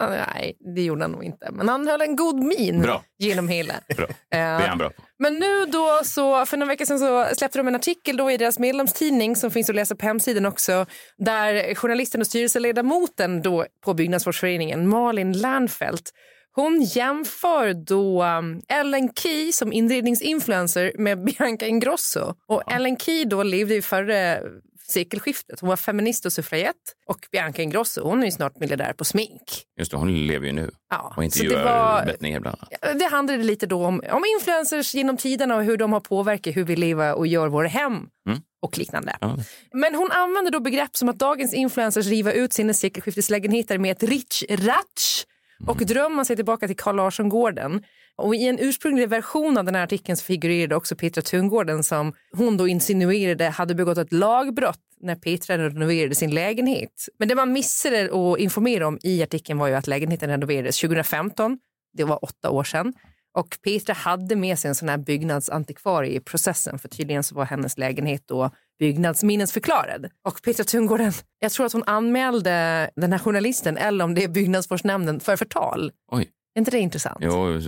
Nej, 0.00 0.56
det 0.74 0.82
gjorde 0.82 1.02
han 1.04 1.10
nog 1.10 1.24
inte. 1.24 1.50
Men 1.52 1.68
han 1.68 1.88
höll 1.88 2.00
en 2.00 2.16
god 2.16 2.36
min 2.36 2.82
Bra. 2.82 3.02
genom 3.18 3.48
hela. 3.48 3.74
Bra. 3.96 4.06
Det 4.30 4.36
är 4.36 4.68
han 4.68 4.78
bra 4.78 4.90
på. 4.90 5.02
Men 5.18 5.34
nu 5.34 5.66
då 5.66 6.00
så, 6.04 6.46
för 6.46 6.56
några 6.56 6.72
veckor 6.72 6.84
sedan 6.84 6.98
så 6.98 7.26
släppte 7.34 7.58
de 7.58 7.68
en 7.68 7.74
artikel 7.74 8.16
då 8.16 8.30
i 8.30 8.36
deras 8.36 8.58
medlemstidning 8.58 9.36
som 9.36 9.50
finns 9.50 9.70
att 9.70 9.76
läsa 9.76 9.96
på 9.96 10.06
hemsidan 10.06 10.46
också, 10.46 10.86
där 11.18 11.74
journalisten 11.74 12.20
och 12.20 12.26
styrelseledamoten 12.26 13.42
då 13.42 13.66
på 13.84 13.94
Byggnadsvårdsföreningen, 13.94 14.88
Malin 14.88 15.32
Lernfelt, 15.32 16.12
hon 16.56 16.82
jämför 16.82 17.74
då 17.74 18.24
um, 18.24 18.62
Ellen 18.68 19.12
Key 19.14 19.52
som 19.52 19.72
inredningsinfluencer 19.72 20.92
med 20.98 21.24
Bianca 21.24 21.66
Ingrosso. 21.66 22.34
Och 22.48 22.72
Ellen 22.72 22.96
Key 22.96 23.24
då 23.24 23.42
levde 23.42 23.74
ju 23.74 23.82
före 23.82 24.42
sekelskiftet. 24.88 25.60
Hon 25.60 25.68
var 25.68 25.76
feminist 25.76 26.26
och 26.26 26.32
suffragett. 26.32 26.74
Och 27.06 27.18
Bianca 27.32 27.62
Ingrosso 27.62 28.02
hon 28.02 28.20
är 28.20 28.24
ju 28.24 28.30
snart 28.32 28.60
miljardär 28.60 28.92
på 28.92 29.04
smink. 29.04 29.42
Just 29.78 29.90
det, 29.90 29.96
hon 29.96 30.26
lever 30.26 30.46
ju 30.46 30.52
nu 30.52 30.70
Ja, 30.90 31.12
och 31.16 31.22
det 31.22 31.24
intervjuar 31.24 31.64
var- 31.64 32.04
Bettner 32.06 32.40
bland 32.40 32.56
annat. 32.80 32.98
Det 32.98 33.04
handlade 33.06 33.42
lite 33.42 33.66
då 33.66 33.84
om, 33.84 34.02
om 34.10 34.22
influencers 34.36 34.94
genom 34.94 35.16
tiderna 35.16 35.56
och 35.56 35.64
hur 35.64 35.76
de 35.76 35.92
har 35.92 36.00
påverkat 36.00 36.56
hur 36.56 36.64
vi 36.64 36.76
lever 36.76 37.14
och 37.14 37.26
gör 37.26 37.48
våra 37.48 37.68
hem 37.68 37.92
Mm. 38.28 38.38
och 38.62 38.78
liknande. 38.78 39.16
Ja. 39.20 39.36
Men 39.72 39.94
hon 39.94 40.10
använder 40.12 40.50
då 40.52 40.60
begrepp 40.60 40.96
som 40.96 41.08
att 41.08 41.18
dagens 41.18 41.54
influencers 41.54 42.06
river 42.06 42.32
ut 42.32 42.52
sina 42.52 42.74
sekelskifteslägenheter 42.74 43.78
med 43.78 43.92
ett 43.92 44.02
rich 44.02 44.42
ratch 44.50 45.24
Mm. 45.60 45.70
och 45.70 45.76
drömmer 45.76 46.24
sig 46.24 46.36
tillbaka 46.36 46.66
till 46.66 46.76
Carl 46.76 46.96
Larsson-gården. 46.96 47.82
Och 48.16 48.34
I 48.34 48.48
en 48.48 48.58
ursprunglig 48.58 49.08
version 49.08 49.58
av 49.58 49.64
den 49.64 49.74
här 49.74 49.82
artikeln 49.82 50.16
så 50.16 50.24
figurerade 50.24 50.76
också 50.76 50.96
Petra 50.96 51.22
Tungården 51.22 51.82
som 51.82 52.12
hon 52.32 52.56
då 52.56 52.68
insinuerade 52.68 53.48
hade 53.48 53.74
begått 53.74 53.98
ett 53.98 54.12
lagbrott 54.12 54.80
när 55.00 55.14
Petra 55.14 55.58
renoverade 55.58 56.14
sin 56.14 56.30
lägenhet. 56.30 57.08
Men 57.18 57.28
det 57.28 57.34
man 57.34 57.52
missade 57.52 58.04
att 58.04 58.38
informera 58.38 58.86
om 58.86 58.98
i 59.02 59.22
artikeln 59.22 59.58
var 59.58 59.68
ju 59.68 59.74
att 59.74 59.86
lägenheten 59.86 60.30
renoverades 60.30 60.80
2015. 60.80 61.58
Det 61.92 62.04
var 62.04 62.24
åtta 62.24 62.50
år 62.50 62.64
sedan. 62.64 62.94
Och 63.34 63.58
Petra 63.64 63.94
hade 63.94 64.36
med 64.36 64.58
sig 64.58 64.68
en 64.68 64.74
sån 64.74 64.88
här 64.88 64.98
byggnadsantikvarie 64.98 66.16
i 66.16 66.20
processen 66.20 66.78
för 66.78 66.88
tydligen 66.88 67.22
så 67.22 67.34
var 67.34 67.44
hennes 67.44 67.78
lägenhet 67.78 68.22
då 68.26 68.50
byggnadsminnesförklarad. 68.78 70.06
Och 70.24 70.42
Petra 70.42 70.64
Tungården, 70.64 71.12
jag 71.38 71.52
tror 71.52 71.66
att 71.66 71.72
hon 71.72 71.84
anmälde 71.86 72.90
den 72.96 73.12
här 73.12 73.18
journalisten 73.18 73.76
eller 73.76 74.04
om 74.04 74.14
det 74.14 74.24
är 74.24 74.28
byggnadsvårdsnämnden 74.28 75.20
för 75.20 75.36
förtal. 75.36 75.92
Oj. 76.12 76.30
Är 76.54 76.58
inte 76.58 76.70
det 76.70 76.78
intressant? 76.78 77.18
Jo, 77.20 77.60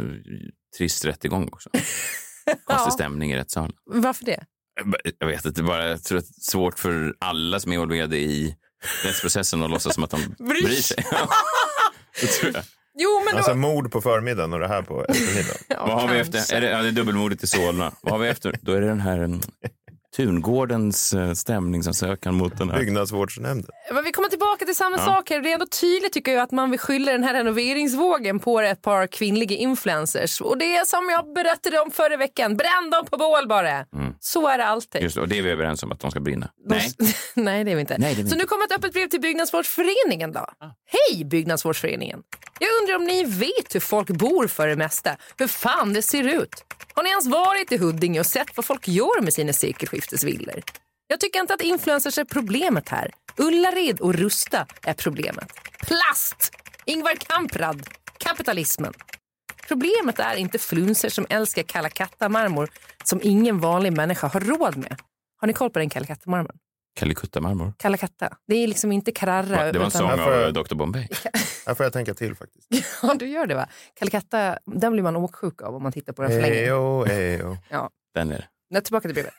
trist 0.79 1.05
rättegång 1.05 1.49
också. 1.53 1.71
Konstig 2.65 2.93
stämning 2.93 3.33
i 3.33 3.37
rättssalen. 3.37 3.73
Varför 3.85 4.25
det? 4.25 4.45
Jag 5.19 5.27
vet 5.27 5.45
inte, 5.45 5.63
bara 5.63 5.89
jag 5.89 6.05
tror 6.05 6.19
att 6.19 6.25
det 6.25 6.39
är 6.39 6.51
svårt 6.51 6.79
för 6.79 7.15
alla 7.19 7.61
som 7.61 7.73
är 7.73 7.75
involverade 7.75 8.17
i 8.19 8.57
rättsprocessen 9.05 9.63
att 9.63 9.71
låtsas 9.71 9.95
som 9.95 10.05
att 10.05 10.11
de 10.11 10.35
Bryr 10.39 10.65
bryr 10.65 10.75
sig. 10.75 11.05
det 12.21 12.27
tror 12.27 12.53
jag. 12.55 12.63
Jo, 13.01 13.23
men 13.25 13.33
då... 13.33 13.39
Alltså 13.39 13.55
mord 13.55 13.93
på 13.93 14.01
förmiddagen 14.01 14.53
och 14.53 14.61
det 14.61 14.69
här 14.69 14.83
på 14.83 15.05
eftermiddagen. 15.05 15.59
Vad 15.69 16.01
har 16.01 16.09
vi 16.09 16.19
efter? 16.19 16.55
Är 16.57 16.61
det, 16.61 16.71
ja, 16.71 16.83
det 16.83 16.89
är 16.89 16.93
dubbelmordet 16.93 17.43
i 17.43 17.47
Solna. 17.47 17.93
Vad 18.01 18.13
har 18.13 18.19
vi 18.19 18.29
efter? 18.29 18.59
Då 18.61 18.73
är 18.73 18.81
det 18.81 18.87
den 18.87 19.01
här 19.01 19.41
Tungårdens 20.19 21.13
eh, 21.15 21.33
stämningsansökan 21.33 22.35
mot 22.35 22.59
den 22.59 22.71
här. 22.71 22.79
Byggnadsvårdsnämnden. 22.79 23.71
Men 23.91 24.05
vi 24.05 24.13
kommer 24.13 24.29
tillbaka 24.29 24.65
till 24.65 24.75
samma 24.77 24.97
Ja. 24.97 25.05
sak 25.05 25.31
här. 25.31 25.41
Det 25.41 25.51
är 25.51 25.55
ändå 25.55 25.67
tydligt 25.67 26.13
tycker 26.13 26.33
jag 26.33 26.43
att 26.43 26.51
man 26.51 26.71
vill 26.71 26.81
skylla 26.81 27.13
den 27.13 27.25
här 27.25 27.35
renoveringsvågen 27.35 28.39
på 28.39 28.61
ett 28.61 28.83
par 28.83 29.07
kvinnliga 29.07 29.57
influencers. 29.57 30.41
Och 30.41 30.59
det 30.59 30.77
är 30.77 30.85
som 30.85 31.09
jag 31.11 31.35
berättade 31.35 31.81
om 31.81 31.91
förra 31.91 32.17
veckan. 32.17 32.57
Bränn 32.57 32.91
dem 32.91 33.07
på 33.07 33.17
bål 33.17 33.49
bara. 33.49 33.71
Mm. 33.71 34.15
Så 34.21 34.49
är 34.49 34.59
det 34.59 34.65
alltid. 34.67 35.03
Just 35.03 35.15
det, 35.15 35.21
och 35.21 35.29
det 35.29 35.39
är 35.39 35.43
vi 35.43 35.51
överens 35.51 35.83
om 35.83 35.93
att 35.93 36.01
de 36.01 36.11
ska 36.11 36.21
brinna. 36.21 36.51
Nej. 36.67 36.91
Nej, 37.35 37.65
det 37.65 37.71
är 37.71 37.75
vi 37.75 37.81
inte. 37.81 37.99
Nej, 37.99 38.13
är 38.13 38.17
vi 38.17 38.23
så 38.23 38.27
inte. 38.27 38.37
nu 38.37 38.45
kommer 38.45 38.65
ett 38.65 38.73
öppet 38.73 38.93
brev 38.93 39.09
till 39.09 39.21
Byggnadsvårdsföreningen 39.21 40.33
då. 40.33 40.47
Hej 40.87 41.25
Byggnadsvårdsföreningen! 41.25 42.23
Jag 42.61 42.69
undrar 42.83 42.97
om 42.97 43.05
ni 43.05 43.25
vet 43.25 43.75
hur 43.75 43.81
folk 43.81 44.09
bor 44.09 44.47
för 44.47 44.69
det 44.69 44.77
mesta. 44.77 45.17
Hur 45.39 45.47
fan 45.49 45.93
det 45.93 46.03
ser 46.03 46.25
ut. 46.43 46.65
Har 46.95 47.03
ni 47.03 47.11
ens 47.11 47.27
varit 47.27 47.73
i 47.73 47.77
Huddinge 47.77 48.21
och 48.21 48.27
sett 48.27 48.57
vad 48.57 48.65
folk 48.65 48.89
gör 48.89 49.21
med 49.23 49.35
sina 49.35 49.53
sekelskiftesvillor? 49.53 50.63
Jag 51.07 51.21
tycker 51.21 51.41
inte 51.41 51.55
att 51.55 51.61
influencers 51.61 52.19
är 52.19 52.25
problemet 52.25 52.89
här. 52.89 53.11
Ullared 53.39 54.01
och 54.01 54.15
Rusta 54.15 54.67
är 54.83 54.95
problemet. 54.95 55.53
Plast! 55.87 56.53
Ingvar 56.85 57.15
Kamprad. 57.15 57.89
Kapitalismen. 58.19 58.93
Problemet 59.69 60.19
är 60.19 60.37
inte 60.37 60.59
flunser 60.59 61.09
som 61.09 61.27
älskar 61.31 61.63
Kalla 61.63 62.29
marmor 62.29 62.71
som 63.05 63.21
ingen 63.23 63.61
vanlig 63.61 63.93
människa 63.93 64.27
har 64.27 64.41
råd 64.41 64.77
med. 64.77 65.01
Har 65.41 65.47
ni 65.47 65.53
koll 65.53 65.71
på 65.71 65.79
den 65.79 65.91
Kalla 65.91 66.17
marmor 66.25 66.55
Calcutta-marmor. 66.99 67.73
Kalla 67.77 67.97
katta. 67.97 68.37
Det 68.47 68.55
är 68.55 68.67
liksom 68.67 68.93
inte 68.93 69.13
Carrara. 69.13 69.73
Det 69.73 69.79
var 69.79 69.85
en 69.85 69.91
sång 69.91 70.13
utan... 70.13 70.21
av 70.21 70.43
eh, 70.43 70.49
Dr 70.49 70.75
Bombay. 70.75 71.09
Här 71.67 71.75
får 71.75 71.87
jag 71.87 71.93
tänka 71.93 72.15
till 72.15 72.35
faktiskt. 72.35 72.69
Ja, 73.03 73.15
du 73.15 73.29
gör 73.29 73.47
det 73.47 73.55
va? 73.55 73.69
Calcutta, 73.95 74.59
den 74.67 74.93
blir 74.93 75.03
man 75.03 75.17
åksjuk 75.17 75.63
av 75.63 75.75
om 75.75 75.83
man 75.83 75.93
tittar 75.93 76.13
på 76.13 76.23
den 76.23 76.31
för 76.31 76.41
länge. 76.41 76.55
Ejo, 76.55 77.07
ejo. 77.07 77.57
Ja. 77.69 77.91
Den 78.15 78.33
är 78.33 78.37
det. 78.37 78.49
Nu 78.71 78.81
tillbaka 78.81 79.09
till 79.09 79.15
brevet. 79.15 79.35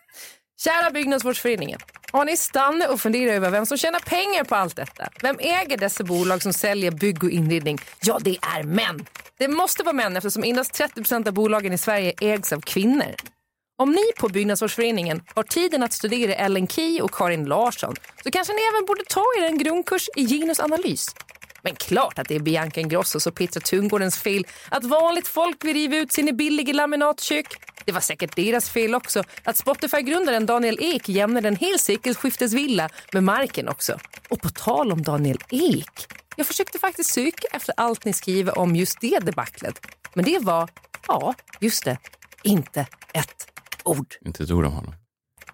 Kära 0.64 0.92
Byggnadsvårdsföreningen. 0.92 1.80
Har 2.12 2.26
ni 2.26 2.38
stannat 2.38 2.90
och 2.90 3.02
funderat 3.02 3.34
över 3.34 3.50
vem 3.50 3.66
som 3.66 3.78
tjänar 3.78 4.00
pengar 4.00 4.44
på 4.44 4.56
allt 4.56 4.76
detta? 4.76 5.10
Vem 5.22 5.36
äger 5.40 5.78
dessa 5.78 6.04
bolag 6.04 6.42
som 6.42 6.54
säljer 6.54 6.92
bygg 6.92 7.24
och 7.24 7.30
inredning? 7.30 7.78
Ja, 8.02 8.20
det 8.22 8.38
är 8.56 8.64
män. 8.64 9.06
Det 9.38 9.48
måste 9.48 9.84
vara 9.84 9.94
män 9.94 10.18
eftersom 10.18 10.44
endast 10.44 10.80
30% 10.80 11.28
av 11.28 11.34
bolagen 11.34 11.74
i 11.74 11.78
Sverige 11.78 12.14
ägs 12.22 12.54
av 12.54 12.62
kvinnor. 12.62 13.16
Om 13.78 13.92
ni 13.92 14.04
på 14.20 14.30
Byggnadsvårdsföreningen 14.30 15.22
har 15.36 15.44
tiden 15.44 15.84
att 15.84 15.94
studera 15.94 16.34
Ellen 16.34 16.68
Key 16.68 17.02
och 17.02 17.12
Karin 17.12 17.46
Larsson 17.46 17.96
så 18.24 18.32
kanske 18.32 18.54
ni 18.54 18.62
även 18.62 18.86
borde 18.86 19.04
ta 19.10 19.24
er 19.40 19.44
en 19.46 19.58
grundkurs 19.58 20.10
i 20.16 20.28
genusanalys. 20.28 21.16
Men 21.64 21.76
klart 21.76 22.20
att 22.20 22.28
det 22.28 22.36
är 22.36 22.40
Bianca 22.40 22.82
Ingrossos 22.82 23.28
och 23.28 23.36
Petra 23.36 23.62
Tungårdens 23.62 24.18
fel 24.18 24.48
att 24.70 24.84
vanligt 24.84 25.28
folk 25.28 25.66
vill 25.66 25.74
riva 25.74 25.96
ut 25.96 26.12
sina 26.12 26.32
billiga 26.32 26.74
laminatkök. 26.74 27.48
Det 27.86 27.92
var 27.92 28.02
säkert 28.02 28.36
deras 28.36 28.70
fel 28.70 28.96
också 28.96 29.24
att 29.44 29.58
Spotify-grundaren 29.58 30.46
Daniel 30.46 30.78
Ek 30.82 31.10
jämnade 31.10 31.48
en 31.48 31.56
hel 31.56 31.80
sekelskiftesvilla 31.80 32.90
med 33.14 33.24
marken 33.24 33.70
också. 33.70 34.00
Och 34.30 34.42
på 34.42 34.50
tal 34.50 34.92
om 34.92 35.02
Daniel 35.02 35.40
Ek. 35.50 36.08
Jag 36.36 36.48
försökte 36.48 36.80
faktiskt 36.80 37.14
söka 37.14 37.48
efter 37.52 37.74
allt 37.78 38.06
ni 38.06 38.14
skriver 38.14 38.58
om 38.58 38.76
just 38.76 39.02
det 39.02 39.20
debaclet. 39.20 39.86
Men 40.14 40.26
det 40.26 40.40
var, 40.40 40.70
ja, 41.08 41.34
just 41.60 41.86
det, 41.86 41.98
inte 42.44 42.88
ett 43.14 43.48
ord. 43.84 44.16
Inte 44.26 44.44
ett 44.44 44.52
ord 44.52 44.66
om 44.66 44.74
honom. 44.74 44.94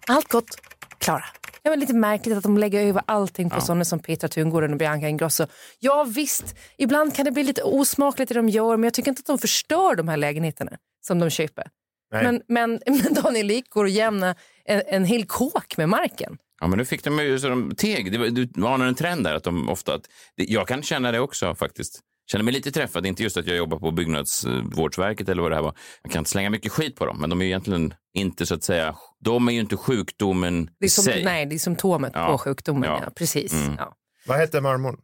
Allt 0.08 0.28
gott, 0.28 0.58
Klara. 1.06 1.26
Det 1.62 1.70
var 1.70 1.76
lite 1.76 1.94
märkligt 1.94 2.38
att 2.38 2.44
de 2.44 2.58
lägger 2.58 2.82
över 2.82 3.02
allting 3.06 3.50
på 3.50 3.62
sådana 3.62 3.86
som 3.86 4.00
Petra 4.00 4.30
Tungården 4.30 4.72
och 4.72 4.78
Bianca 4.78 5.08
Ingrosso. 5.08 5.48
Ja 5.80 6.04
visst, 6.04 6.56
ibland 6.78 7.16
kan 7.16 7.26
det 7.26 7.32
bli 7.32 7.44
lite 7.44 7.64
osmakligt 7.64 8.30
det 8.30 8.36
de 8.36 8.50
gör 8.50 8.78
men 8.78 8.84
jag 8.84 8.94
tycker 8.94 9.12
inte 9.12 9.20
att 9.20 9.26
de 9.26 9.38
förstör 9.38 9.96
de 9.96 10.08
här 10.08 10.18
lägenheterna 10.18 10.72
som 11.08 11.20
de 11.20 11.30
köper. 11.30 11.68
Nej. 12.12 12.24
Men, 12.24 12.42
men, 12.48 12.80
men 13.04 13.14
Daniel 13.14 13.52
Ek 13.52 13.70
går 13.70 13.84
och 13.84 13.90
jämnar 13.90 14.36
en, 14.66 14.82
en 14.88 15.06
hel 15.06 15.26
kåk 15.26 15.78
med 15.78 15.90
marken. 15.90 16.38
Ja, 16.62 16.68
men 16.68 16.78
nu 16.78 16.86
fick 16.86 17.04
de 17.04 17.20
ju 17.20 17.40
så 17.40 17.50
de 17.50 17.76
teg. 17.76 18.12
Det 18.12 18.18
var, 18.18 18.28
du 18.28 18.66
anar 18.66 18.86
en 18.86 18.96
trend 18.96 19.24
där. 19.24 19.36
Att 19.36 19.44
de 19.44 19.70
ofta, 19.70 19.94
att, 19.94 20.06
jag 20.36 20.68
kan 20.68 20.84
känna 20.84 21.12
det 21.12 21.20
också 21.20 21.56
faktiskt. 21.56 22.00
Känner 22.32 22.44
mig 22.46 22.54
lite 22.54 22.72
träffad. 22.72 23.06
Inte 23.06 23.24
just 23.24 23.38
att 23.38 23.48
jag 23.48 23.58
jobbar 23.58 23.80
på 23.80 23.92
Byggnadsvårdsverket 23.92 25.30
eller 25.30 25.42
vad 25.42 25.52
det 25.52 25.56
här 25.56 25.64
var. 25.64 25.76
Man 26.04 26.12
kan 26.12 26.20
inte 26.20 26.32
slänga 26.32 26.50
mycket 26.50 26.72
skit 26.72 26.96
på 26.96 27.06
dem, 27.06 27.18
men 27.22 27.30
de 27.30 27.42
är 27.42 27.46
ju 27.46 27.52
egentligen 27.52 27.94
inte 28.14 28.46
så 28.46 28.56
att 28.56 28.64
säga. 28.64 28.96
De 29.20 29.48
är 29.48 29.52
ju 29.52 29.60
inte 29.60 29.78
sjukdomen 29.78 30.66
Det 30.66 30.86
är 30.86 30.88
i 30.88 30.90
som, 30.90 31.04
sig. 31.04 31.24
nej, 31.24 31.46
det 31.46 31.56
är 31.56 31.60
symptomet 31.60 32.12
Ja. 32.16 32.28
på 32.28 32.38
sjukdomen. 32.38 32.84
Ja. 32.90 33.02
Ja. 33.06 33.12
precis. 33.16 33.54
Mm. 33.54 33.76
Ja. 33.78 33.94
Vad 34.28 34.38
hette 34.38 34.62
marmorn? 34.62 34.98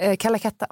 Eh, 0.00 0.16
Kalla 0.16 0.38
katta. 0.38 0.66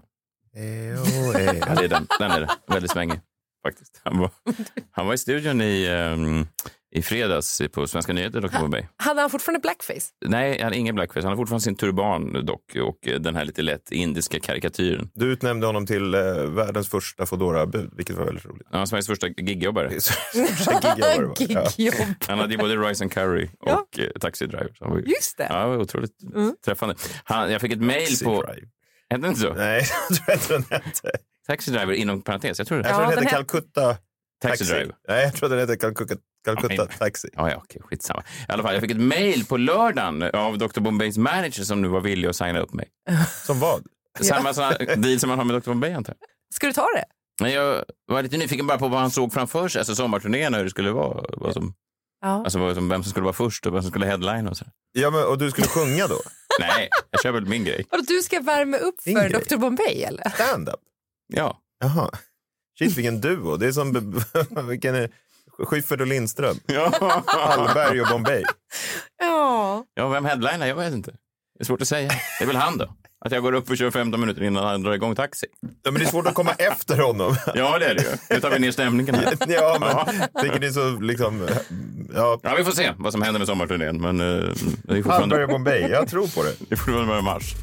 Ejo, 0.57 1.05
ejo. 1.35 1.55
Ja, 1.67 1.75
det 1.75 1.85
är 1.85 1.89
den. 1.89 2.07
Den 2.19 2.31
är 2.31 2.41
det. 2.41 2.49
Väldigt 2.67 2.91
svängig 2.91 3.21
faktiskt. 3.67 4.01
Han 4.05 4.19
var, 4.19 4.31
han 4.91 5.07
var 5.07 5.15
i 5.15 5.19
studion 5.19 5.61
i, 5.61 5.89
um, 5.89 6.47
i 6.92 7.03
fredags 7.03 7.62
på 7.72 7.87
Svenska 7.87 8.12
nyheter, 8.12 8.40
Dr. 8.40 8.87
Hade 8.96 9.20
han 9.20 9.31
fortfarande 9.31 9.61
blackface? 9.61 10.11
Nej, 10.26 10.62
han 10.62 10.72
har 10.72 10.79
ingen 10.79 10.94
blackface. 10.94 11.20
Han 11.20 11.29
har 11.29 11.37
fortfarande 11.37 11.62
sin 11.62 11.76
turban 11.76 12.46
dock 12.46 12.76
och 12.76 13.09
eh, 13.09 13.20
den 13.20 13.37
här 13.37 13.44
lite 13.44 13.62
lätt 13.62 13.92
indiska 13.92 14.40
karikatyren. 14.40 15.11
Du 15.14 15.33
utnämnde 15.33 15.66
honom 15.66 15.87
till 15.87 16.14
eh, 16.14 16.20
världens 16.44 16.88
första 16.88 17.26
Foodora-bud, 17.26 17.90
vilket 17.96 18.16
var 18.16 18.24
väldigt 18.24 18.44
roligt. 18.44 18.66
Han 18.70 18.79
var 18.81 18.87
Sveriges 18.87 19.07
första 19.07 19.29
gigjobbare. 19.29 19.88
Gigjobbare 20.35 21.35
ja. 21.38 21.66
Gigjobb. 21.76 22.07
Han 22.29 22.38
hade 22.38 22.53
ju 22.53 22.59
både 22.59 22.76
Rice 22.76 23.05
and 23.05 23.12
Curry 23.12 23.48
och 23.61 23.98
eh, 23.98 24.11
Taxi 24.20 24.46
Driver. 24.46 24.74
Så 24.79 24.85
han 24.85 24.92
var 24.92 25.00
ju, 25.00 25.05
Just 25.05 25.38
det. 25.38 25.46
Ja, 25.50 25.62
det 25.62 25.68
var 25.68 25.76
otroligt 25.76 26.12
träffande. 26.64 26.94
Han, 27.24 27.53
jag 27.53 27.61
fick 27.61 27.72
ett 27.72 27.81
mejl 27.81 28.07
Taxi 28.07 28.24
på... 28.24 28.44
Hette 29.11 29.22
den 29.22 29.24
inte 29.24 29.40
så? 29.40 29.55
Nej, 29.55 29.85
jag 30.09 30.18
tror 30.18 30.37
inte 30.37 30.53
den 30.53 30.81
hette. 30.85 31.11
Taxi 31.46 31.70
Driver 31.70 31.92
inom 31.92 32.22
parentes. 32.22 32.59
Jag 32.59 32.68
tror 32.68 32.79
det. 32.79 32.88
Jag 32.88 32.96
tror 32.96 33.05
Ja, 33.05 33.11
den 33.11 33.18
den 33.18 33.24
hette 33.26 33.37
Calcutta 33.37 33.96
Taxi 34.42 34.64
Driver. 34.64 34.94
Nej, 35.09 35.24
jag 35.24 35.35
tror 35.35 35.48
den 35.48 35.59
hette 35.59 35.76
Calcutta, 35.76 36.14
Calcutta 36.44 36.87
Taxi. 36.87 37.29
Ja, 37.33 37.50
ja, 37.50 37.57
okej, 37.57 37.83
skitsamma. 37.85 38.22
I 38.48 38.53
alla 38.53 38.62
fall, 38.62 38.72
jag 38.72 38.81
fick 38.83 38.90
ett 38.90 39.00
mejl 39.00 39.44
på 39.46 39.57
lördagen 39.57 40.22
av 40.22 40.59
Dr. 40.59 40.81
Bombays 40.81 41.18
manager 41.18 41.62
som 41.64 41.83
nu 41.83 41.88
var 41.88 42.00
villig 42.00 42.29
att 42.29 42.37
signa 42.37 42.61
upp 42.61 42.72
mig. 42.72 42.88
Som 43.46 43.61
vad? 43.61 43.87
Samma 44.20 44.55
sån 44.55 44.72
deal 44.96 45.20
som 45.20 45.29
man 45.29 45.38
har 45.38 45.44
med 45.44 45.62
Dr. 45.62 45.68
Bombay 45.70 45.92
antar 45.92 46.14
jag. 46.20 46.29
Ska 46.55 46.66
du 46.66 46.72
ta 46.72 46.87
det? 46.94 47.05
Men 47.40 47.53
jag 47.53 47.85
var 48.07 48.22
lite 48.22 48.37
nyfiken 48.37 48.66
bara 48.66 48.79
på 48.79 48.88
vad 48.88 49.00
han 49.00 49.11
såg 49.11 49.33
framför 49.33 49.68
sig, 49.68 49.79
alltså 49.79 49.94
sommarturnén 49.94 50.55
och 50.55 50.59
hur 50.59 50.64
det 50.64 50.70
skulle 50.70 50.90
vara. 50.90 51.24
Vad 51.37 51.53
som, 51.53 51.74
Ja. 52.20 52.29
alltså 52.29 52.59
vad 52.59 52.74
som, 52.74 52.88
vem 52.88 53.03
som 53.03 53.11
skulle 53.11 53.24
vara 53.24 53.33
först 53.33 53.66
och 53.66 53.74
vem 53.74 53.83
som 53.83 53.90
skulle 53.90 54.07
headline 54.07 54.48
och 54.48 54.57
så. 54.57 54.64
Ja, 54.92 55.11
men, 55.11 55.24
och 55.24 55.38
du 55.38 55.50
skulle 55.50 55.66
sjunga 55.66 56.07
då? 56.07 56.18
Nej, 56.61 56.88
jag 57.11 57.22
kör 57.22 57.33
väl 57.33 57.46
min 57.46 57.64
grej. 57.64 57.87
Vadå, 57.90 58.05
du 58.09 58.22
ska 58.22 58.40
värma 58.40 58.76
upp 58.76 58.94
Din 59.05 59.16
för 59.16 59.29
grej. 59.29 59.42
Dr. 59.48 59.57
Bombay 59.57 60.03
eller? 60.03 60.29
Stand-up? 60.31 60.81
Ja. 61.33 61.59
Jaha. 61.81 62.11
Shit, 62.79 62.96
vilken 62.96 63.20
duo. 63.20 63.57
Det 63.57 63.66
är 63.66 63.72
som... 63.72 64.14
vilken 64.68 64.94
är... 64.94 65.11
Schyffert 65.64 66.01
och 66.01 66.07
Lindström. 66.07 66.57
Ja. 66.66 67.23
Hallberg 67.27 68.01
och 68.01 68.09
Bombay. 68.09 68.42
Ja. 69.18 69.85
ja, 69.94 70.09
vem 70.09 70.25
headlinar? 70.25 70.66
Jag 70.66 70.75
vet 70.75 70.92
inte. 70.92 71.11
Det 71.59 71.62
är 71.62 71.64
svårt 71.64 71.83
att 71.83 71.88
säga. 71.88 72.09
Det 72.38 72.44
är 72.44 72.46
väl 72.46 72.57
han 72.57 72.79
då. 72.79 72.94
Att 73.25 73.33
jag 73.33 73.42
går 73.42 73.53
upp 73.53 73.70
och 73.70 73.77
kör 73.77 73.90
15 73.90 74.20
minuter 74.20 74.42
innan 74.42 74.64
han 74.64 74.83
drar 74.83 74.92
igång 74.92 75.14
taxi. 75.14 75.46
Ja, 75.83 75.90
men 75.90 75.94
det 75.94 76.05
är 76.07 76.11
svårt 76.11 76.27
att 76.27 76.35
komma 76.35 76.53
efter 76.59 76.99
honom. 76.99 77.37
Ja, 77.55 77.79
det 77.79 77.87
är 77.87 77.94
det 77.94 78.03
ju. 78.03 78.09
Nu 78.31 78.40
tar 78.40 78.51
vi 78.51 78.59
ner 78.59 78.70
stämningen 78.70 79.14
här. 79.14 79.37
Ja, 79.49 79.77
men 79.81 80.20
jag 80.35 80.42
tycker 80.42 80.59
det 80.59 80.66
är 80.66 80.70
så 80.70 80.90
liksom... 81.01 81.49
Ja, 82.14 82.40
Ja, 82.42 82.55
vi 82.57 82.64
får 82.64 82.73
se 82.73 82.92
vad 82.96 83.12
som 83.12 83.23
händer 83.23 83.38
med 83.38 83.49
sommarturnén. 83.49 84.01
Men 84.01 84.20
uh, 84.20 84.27
det 84.27 84.33
är 84.33 84.49
Hallberg 84.88 85.03
fortfarande... 85.03 85.44
och 85.44 85.51
Bombay. 85.51 85.81
Jag 85.81 86.09
tror 86.09 86.27
på 86.27 86.42
det. 86.42 86.55
Det 86.68 86.75
är 86.75 86.77
fortfarande 86.77 87.23
mars. 87.23 87.55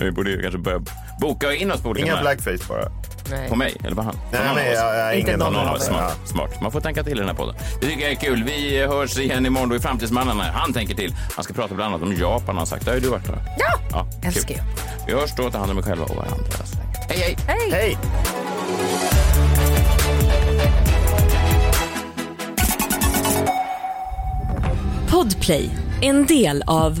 Vi 0.00 0.10
borde 0.12 0.30
ju 0.30 0.42
kanske 0.42 0.58
börja 0.58 0.82
boka 1.20 1.54
in 1.54 1.72
oss 1.72 1.82
på 1.82 1.88
olika 1.88 2.06
Inga 2.06 2.20
blackface 2.20 2.64
bara. 2.68 2.92
Nej. 3.30 3.48
På 3.48 3.56
mig 3.56 3.76
eller 3.84 3.96
på 3.96 4.02
han? 4.02 4.16
Nej, 4.32 4.48
På 4.48 4.54
nej, 4.54 4.72
jag, 4.74 4.96
jag, 4.96 5.18
Inte 5.18 5.30
ingen 5.30 5.40
någon 5.40 5.56
av 5.56 5.74
oss. 5.74 5.84
Smart, 5.86 6.18
smart. 6.24 6.60
Man 6.62 6.72
får 6.72 6.80
tänka 6.80 7.02
till 7.02 7.12
i 7.12 7.18
den 7.18 7.28
här 7.28 7.34
podden. 7.34 7.54
Det 7.80 7.86
tycker 7.86 8.02
jag 8.02 8.10
är 8.10 8.16
kul. 8.16 8.44
Vi 8.44 8.86
hörs 8.86 9.18
igen 9.18 9.46
imorgon 9.46 9.68
då 9.68 9.76
i 9.76 9.80
Framtidsmannen. 9.80 10.40
Han 10.40 10.72
tänker 10.72 10.94
till. 10.94 11.14
Han 11.36 11.44
ska 11.44 11.54
prata 11.54 11.74
bland 11.74 11.94
annat 11.94 12.06
om 12.08 12.14
Japan 12.16 12.46
har 12.46 12.54
han 12.54 12.66
sagt. 12.66 12.84
Det 12.84 12.90
har 12.90 12.96
ju 12.96 13.00
du 13.00 13.08
varit 13.08 13.26
där. 13.26 13.38
Ja, 13.58 13.78
Ja, 13.90 14.06
älskar 14.28 14.54
jag. 14.54 14.64
Vi 15.06 15.12
hörs 15.12 15.30
då. 15.36 15.50
Ta 15.50 15.58
hand 15.58 15.70
om 15.70 15.78
er 15.78 15.82
själva 15.82 16.04
och 16.04 16.16
varandra. 16.16 16.36
Hej, 17.08 17.18
hej! 17.18 17.36
Hej! 17.46 17.70
Hej! 17.72 17.96
Podplay, 25.10 25.70
en 26.02 26.26
del 26.26 26.62
av 26.66 27.00